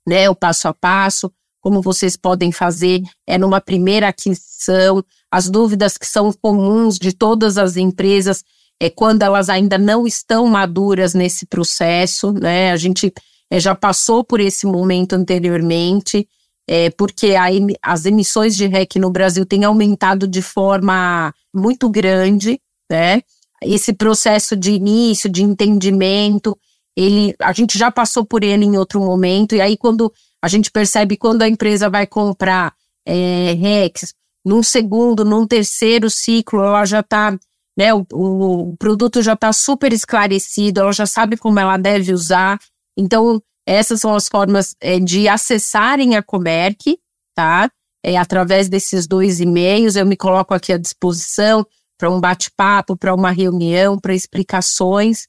né, 0.07 0.31
o 0.31 0.35
passo 0.35 0.69
a 0.69 0.75
passo, 0.75 1.33
como 1.61 1.83
vocês 1.83 2.17
podem 2.17 2.51
fazer 2.51 3.03
é 3.27 3.37
numa 3.37 3.61
primeira 3.61 4.09
aquisição, 4.09 5.05
as 5.31 5.49
dúvidas 5.49 5.97
que 5.99 6.07
são 6.07 6.33
comuns 6.33 6.99
de 6.99 7.13
todas 7.13 7.59
as 7.59 7.77
empresas 7.77 8.43
é 8.81 8.89
quando 8.89 9.23
elas 9.23 9.51
ainda 9.51 9.77
não 9.77 10.07
estão 10.07 10.47
maduras 10.47 11.13
nesse 11.13 11.45
processo, 11.45 12.33
né? 12.33 12.73
A 12.73 12.77
gente 12.77 13.13
é, 13.51 13.61
já 13.61 13.75
passou 13.75 14.25
por 14.25 14.41
esse 14.41 14.67
momento 14.67 15.13
anteriormente, 15.13 16.27
é, 16.67 16.89
porque 16.91 17.35
a, 17.35 17.49
as 17.83 18.07
emissões 18.07 18.57
de 18.57 18.67
REC 18.67 18.97
no 18.97 19.11
Brasil 19.11 19.45
têm 19.45 19.65
aumentado 19.65 20.27
de 20.27 20.41
forma 20.41 21.35
muito 21.55 21.91
grande, 21.91 22.59
né? 22.91 23.23
Esse 23.63 23.93
processo 23.93 24.57
de 24.57 24.73
início, 24.73 25.29
de 25.29 25.43
entendimento, 25.43 26.59
ele, 26.97 27.35
a 27.41 27.53
gente 27.53 27.79
já 27.79 27.91
passou 27.91 28.25
por 28.25 28.43
ele 28.43 28.65
em 28.65 28.77
outro 28.77 29.01
momento, 29.01 29.55
e 29.55 29.61
aí 29.61 29.77
quando 29.77 30.13
a 30.43 30.49
gente 30.49 30.71
percebe 30.71 31.17
quando 31.17 31.43
a 31.43 31.49
empresa 31.49 31.89
vai 31.89 32.07
comprar 32.07 32.75
é, 33.07 33.53
REX, 33.53 34.15
num 34.45 34.63
segundo, 34.63 35.25
num 35.25 35.47
terceiro 35.47 36.09
ciclo, 36.09 36.63
ela 36.63 36.85
já 36.85 37.01
está, 37.01 37.39
né, 37.77 37.93
o, 37.93 38.07
o, 38.13 38.77
produto 38.79 39.23
já 39.23 39.35
está 39.35 39.53
super 39.53 39.93
esclarecido, 39.93 40.81
ela 40.81 40.93
já 40.93 41.07
sabe 41.07 41.37
como 41.37 41.61
ela 41.61 41.77
deve 41.77 42.13
usar. 42.13 42.59
Então, 42.97 43.43
essas 43.67 44.01
são 44.01 44.15
as 44.15 44.29
formas 44.29 44.75
é, 44.81 44.99
de 44.99 45.29
acessarem 45.29 46.17
a 46.17 46.23
Comerc, 46.23 46.99
tá? 47.35 47.71
É, 48.03 48.17
através 48.17 48.69
desses 48.69 49.07
dois 49.07 49.41
e-mails, 49.41 49.95
eu 49.95 50.07
me 50.07 50.17
coloco 50.17 50.55
aqui 50.55 50.73
à 50.73 50.79
disposição 50.79 51.67
para 52.01 52.11
um 52.11 52.19
bate-papo, 52.19 52.97
para 52.97 53.15
uma 53.15 53.31
reunião, 53.31 53.99
para 53.99 54.15
explicações, 54.15 55.27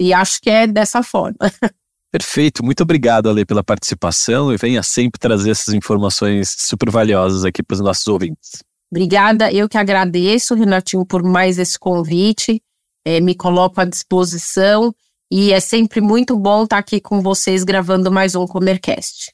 e 0.00 0.12
acho 0.12 0.40
que 0.40 0.50
é 0.50 0.66
dessa 0.66 1.00
forma. 1.00 1.36
Perfeito, 2.10 2.64
muito 2.64 2.82
obrigado, 2.82 3.28
Ale, 3.28 3.44
pela 3.44 3.62
participação 3.62 4.52
e 4.52 4.56
venha 4.56 4.82
sempre 4.82 5.20
trazer 5.20 5.52
essas 5.52 5.74
informações 5.74 6.56
super 6.58 6.90
valiosas 6.90 7.44
aqui 7.44 7.62
para 7.62 7.74
os 7.74 7.80
nossos 7.80 8.06
ouvintes. 8.08 8.64
Obrigada, 8.90 9.52
eu 9.52 9.68
que 9.68 9.78
agradeço, 9.78 10.54
Renatinho, 10.54 11.06
por 11.06 11.22
mais 11.22 11.58
esse 11.58 11.78
convite, 11.78 12.60
é, 13.04 13.20
me 13.20 13.34
coloco 13.34 13.80
à 13.80 13.84
disposição 13.84 14.92
e 15.30 15.52
é 15.52 15.60
sempre 15.60 16.00
muito 16.00 16.36
bom 16.36 16.64
estar 16.64 16.78
aqui 16.78 17.00
com 17.00 17.20
vocês 17.20 17.62
gravando 17.62 18.10
mais 18.10 18.34
um 18.34 18.46
Comercast. 18.46 19.30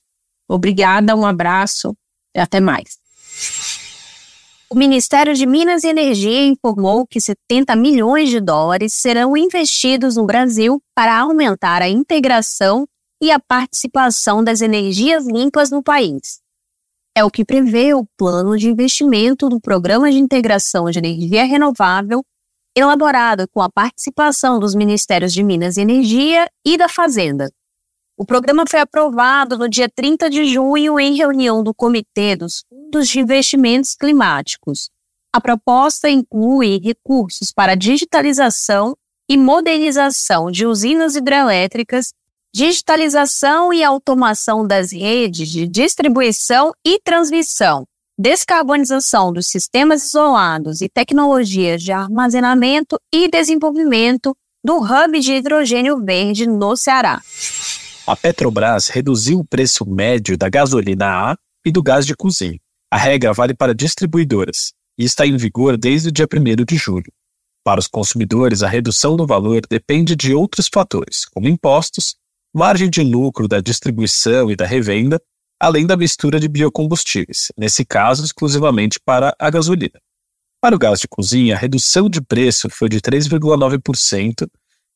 Obrigada, 0.47 1.17
um 1.17 1.25
abraço 1.25 1.97
e 2.35 2.41
até 2.41 2.61
mais. 2.61 3.04
O 4.75 4.77
Ministério 4.77 5.37
de 5.37 5.47
Minas 5.47 5.85
e 5.85 5.87
Energia 5.87 6.49
informou 6.49 7.07
que 7.07 7.21
70 7.21 7.77
milhões 7.77 8.29
de 8.29 8.41
dólares 8.41 8.93
serão 8.93 9.37
investidos 9.37 10.17
no 10.17 10.27
Brasil 10.27 10.83
para 10.93 11.17
aumentar 11.17 11.81
a 11.81 11.89
integração 11.89 12.85
e 13.23 13.31
a 13.31 13.39
participação 13.39 14.43
das 14.43 14.61
energias 14.61 15.29
limpas 15.29 15.71
no 15.71 15.81
país. 15.81 16.41
É 17.15 17.23
o 17.23 17.31
que 17.31 17.45
prevê 17.45 17.95
o 17.95 18.05
plano 18.19 18.59
de 18.59 18.69
investimento 18.69 19.49
do 19.49 19.61
Programa 19.61 20.11
de 20.11 20.19
Integração 20.19 20.91
de 20.91 20.99
Energia 20.99 21.45
Renovável, 21.45 22.25
elaborado 22.77 23.47
com 23.55 23.63
a 23.63 23.71
participação 23.71 24.59
dos 24.59 24.75
Ministérios 24.75 25.33
de 25.33 25.45
Minas 25.45 25.77
e 25.77 25.83
Energia 25.83 26.49
e 26.67 26.77
da 26.77 26.89
Fazenda. 26.89 27.49
O 28.17 28.25
programa 28.25 28.65
foi 28.69 28.79
aprovado 28.79 29.59
no 29.59 29.69
dia 29.69 29.89
30 29.89 30.31
de 30.31 30.45
junho 30.45 31.01
em 31.01 31.17
reunião 31.17 31.65
do 31.65 31.75
Comitê 31.75 32.37
dos 32.37 32.65
Fundos 32.69 33.09
de 33.09 33.19
Investimentos 33.19 33.97
Climáticos. 33.97 34.89
A 35.33 35.41
proposta 35.41 36.09
inclui 36.09 36.79
recursos 36.79 37.51
para 37.51 37.75
digitalização 37.75 38.97
e 39.29 39.37
modernização 39.37 40.49
de 40.49 40.65
usinas 40.65 41.17
hidrelétricas, 41.17 42.13
digitalização 42.55 43.73
e 43.73 43.83
automação 43.83 44.65
das 44.65 44.93
redes 44.93 45.49
de 45.49 45.67
distribuição 45.67 46.73
e 46.87 47.01
transmissão, 47.01 47.85
descarbonização 48.17 49.33
dos 49.33 49.49
sistemas 49.49 50.05
isolados 50.05 50.81
e 50.81 50.89
tecnologias 50.89 51.83
de 51.83 51.91
armazenamento 51.91 52.97
e 53.13 53.27
desenvolvimento 53.27 54.37
do 54.63 54.77
hub 54.77 55.19
de 55.19 55.33
hidrogênio 55.33 55.99
verde 55.99 56.47
no 56.47 56.77
Ceará. 56.77 57.21
A 58.07 58.15
Petrobras 58.15 58.89
reduziu 58.89 59.39
o 59.39 59.45
preço 59.45 59.87
médio 59.87 60.37
da 60.37 60.51
gasolina 60.51 61.07
A 61.07 61.39
e 61.65 61.73
do 61.73 61.83
gás 61.83 62.05
de 62.05 62.15
cozinha. 62.15 62.61
A 62.91 62.99
regra 62.99 63.33
vale 63.33 63.55
para 63.55 63.75
distribuidoras 63.75 64.75
e 64.99 65.07
está 65.07 65.27
em 65.27 65.35
vigor 65.39 65.79
desde 65.79 66.11
o 66.11 66.13
dia 66.13 66.29
1 66.31 66.65
de 66.67 66.77
julho. 66.77 67.11
Para 67.65 67.81
os 67.81 67.87
consumidores, 67.87 68.63
a 68.63 68.69
redução 68.69 69.17
do 69.17 69.27
valor 69.27 69.63
depende 69.71 70.15
de 70.15 70.35
outros 70.35 70.69
fatores, 70.71 71.25
como 71.25 71.49
impostos, 71.49 72.15
margem 72.53 72.91
de 72.91 73.03
lucro 73.03 73.49
da 73.49 73.59
distribuição 73.59 74.51
e 74.51 74.55
da 74.55 74.67
revenda, 74.67 75.19
além 75.59 75.87
da 75.87 75.97
mistura 75.97 76.39
de 76.39 76.47
biocombustíveis, 76.47 77.51
nesse 77.57 77.87
caso 77.87 78.23
exclusivamente 78.23 79.01
para 79.01 79.35
a 79.39 79.49
gasolina. 79.49 79.99
Para 80.61 80.77
o 80.77 80.79
gás 80.79 81.01
de 81.01 81.09
cozinha, 81.09 81.55
a 81.55 81.59
redução 81.59 82.11
de 82.11 82.21
preço 82.21 82.69
foi 82.69 82.91
de 82.91 83.01
3,9%, 83.01 84.47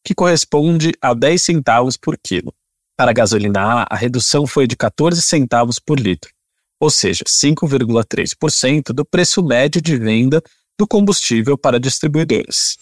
que 0.05 0.15
corresponde 0.15 0.93
a 1.01 1.15
10 1.15 1.41
centavos 1.41 1.97
por 1.97 2.19
quilo. 2.23 2.53
Para 2.99 3.13
a 3.13 3.15
gasolina 3.15 3.61
A, 3.61 3.87
a 3.89 3.97
redução 3.97 4.45
foi 4.45 4.67
de 4.67 4.77
14 4.77 5.23
centavos 5.23 5.79
por 5.79 6.01
litro, 6.01 6.33
ou 6.81 6.91
seja, 6.91 7.23
5,3% 7.25 8.93
do 8.93 9.05
preço 9.05 9.41
médio 9.41 9.81
de 9.81 9.97
venda 9.97 10.43
do 10.77 10.85
combustível 10.85 11.57
para 11.57 11.79
distribuidoras. 11.79 12.77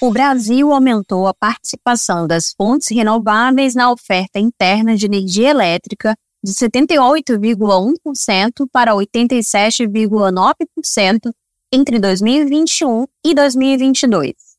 O 0.00 0.10
Brasil 0.10 0.72
aumentou 0.72 1.26
a 1.26 1.34
participação 1.34 2.26
das 2.26 2.54
fontes 2.56 2.88
renováveis 2.88 3.74
na 3.74 3.92
oferta 3.92 4.38
interna 4.38 4.96
de 4.96 5.04
energia 5.04 5.50
elétrica 5.50 6.16
de 6.42 6.54
78,1% 6.54 8.66
para 8.72 8.94
87,9% 8.94 11.30
entre 11.70 11.98
2021 11.98 13.06
e 13.22 13.34
2022 13.34 14.49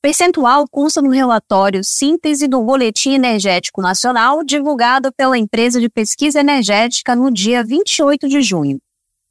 percentual 0.00 0.66
consta 0.68 1.02
no 1.02 1.10
relatório 1.10 1.82
Síntese 1.82 2.46
do 2.46 2.62
Boletim 2.62 3.14
Energético 3.14 3.82
Nacional, 3.82 4.44
divulgado 4.44 5.12
pela 5.12 5.36
empresa 5.36 5.80
de 5.80 5.88
pesquisa 5.88 6.40
energética 6.40 7.16
no 7.16 7.30
dia 7.30 7.64
28 7.64 8.28
de 8.28 8.40
junho. 8.40 8.78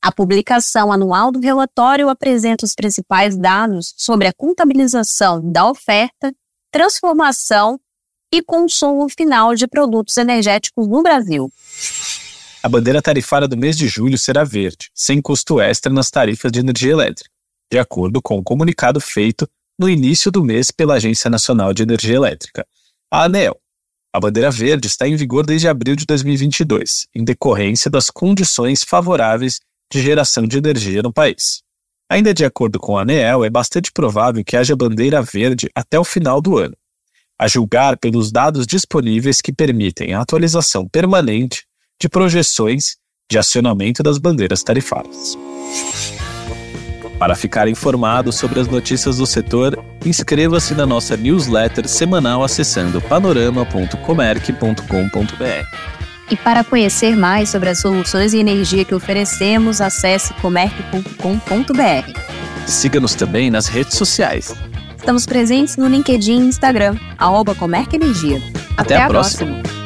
A 0.01 0.11
publicação 0.11 0.91
anual 0.91 1.31
do 1.31 1.39
relatório 1.39 2.09
apresenta 2.09 2.65
os 2.65 2.75
principais 2.75 3.35
dados 3.35 3.93
sobre 3.97 4.27
a 4.27 4.33
contabilização 4.33 5.41
da 5.51 5.69
oferta, 5.69 6.33
transformação 6.71 7.79
e 8.31 8.41
consumo 8.41 9.07
final 9.09 9.55
de 9.55 9.67
produtos 9.67 10.17
energéticos 10.17 10.87
no 10.87 11.01
Brasil. 11.01 11.51
A 12.61 12.69
bandeira 12.69 13.01
tarifária 13.01 13.47
do 13.47 13.57
mês 13.57 13.77
de 13.77 13.87
julho 13.87 14.17
será 14.17 14.43
verde, 14.43 14.91
sem 14.93 15.21
custo 15.21 15.61
extra 15.61 15.91
nas 15.91 16.11
tarifas 16.11 16.51
de 16.51 16.59
energia 16.59 16.91
elétrica, 16.91 17.29
de 17.71 17.79
acordo 17.79 18.21
com 18.21 18.37
o 18.37 18.43
comunicado 18.43 18.99
feito 18.99 19.47
no 19.77 19.89
início 19.89 20.31
do 20.31 20.43
mês 20.43 20.71
pela 20.71 20.95
Agência 20.95 21.29
Nacional 21.29 21.73
de 21.73 21.83
Energia 21.83 22.15
Elétrica, 22.15 22.65
a 23.11 23.23
ANEEL. 23.23 23.57
A 24.11 24.19
bandeira 24.19 24.49
verde 24.49 24.87
está 24.87 25.07
em 25.07 25.15
vigor 25.15 25.45
desde 25.45 25.67
abril 25.67 25.95
de 25.95 26.05
2022, 26.05 27.07
em 27.13 27.23
decorrência 27.23 27.91
das 27.91 28.09
condições 28.09 28.83
favoráveis 28.83 29.59
de 29.91 30.01
geração 30.01 30.47
de 30.47 30.57
energia 30.57 31.03
no 31.03 31.13
país. 31.13 31.61
Ainda 32.09 32.33
de 32.33 32.43
acordo 32.43 32.79
com 32.79 32.97
a 32.97 33.01
ANEEL, 33.01 33.43
é 33.43 33.49
bastante 33.49 33.91
provável 33.91 34.43
que 34.43 34.55
haja 34.55 34.75
bandeira 34.75 35.21
verde 35.21 35.69
até 35.75 35.99
o 35.99 36.03
final 36.03 36.41
do 36.41 36.57
ano, 36.57 36.75
a 37.37 37.47
julgar 37.47 37.97
pelos 37.97 38.31
dados 38.31 38.65
disponíveis 38.65 39.41
que 39.41 39.53
permitem 39.53 40.13
a 40.13 40.21
atualização 40.21 40.87
permanente 40.87 41.65
de 41.99 42.09
projeções 42.09 42.95
de 43.29 43.37
acionamento 43.37 44.01
das 44.01 44.17
bandeiras 44.17 44.63
tarifárias. 44.63 45.37
Para 47.17 47.35
ficar 47.35 47.67
informado 47.67 48.31
sobre 48.31 48.59
as 48.59 48.67
notícias 48.67 49.17
do 49.17 49.25
setor, 49.25 49.83
inscreva-se 50.05 50.75
na 50.75 50.85
nossa 50.85 51.17
newsletter 51.17 51.87
semanal 51.87 52.43
acessando 52.43 53.01
panorama.comerc.com.br. 53.01 55.67
E 56.29 56.35
para 56.35 56.63
conhecer 56.63 57.15
mais 57.15 57.49
sobre 57.49 57.69
as 57.69 57.79
soluções 57.79 58.33
e 58.33 58.37
energia 58.37 58.85
que 58.85 58.93
oferecemos, 58.93 59.81
acesse 59.81 60.31
comerc.com.br. 60.35 61.07
Siga-nos 62.67 63.15
também 63.15 63.49
nas 63.49 63.67
redes 63.67 63.97
sociais. 63.97 64.53
Estamos 64.97 65.25
presentes 65.25 65.77
no 65.77 65.87
LinkedIn 65.87 66.41
e 66.41 66.47
Instagram, 66.47 66.97
arroba 67.17 67.55
Comerc 67.55 67.95
Energia. 67.95 68.41
Até, 68.75 68.95
Até 68.95 69.03
a, 69.03 69.07
próxima. 69.07 69.53
próxima. 69.53 69.76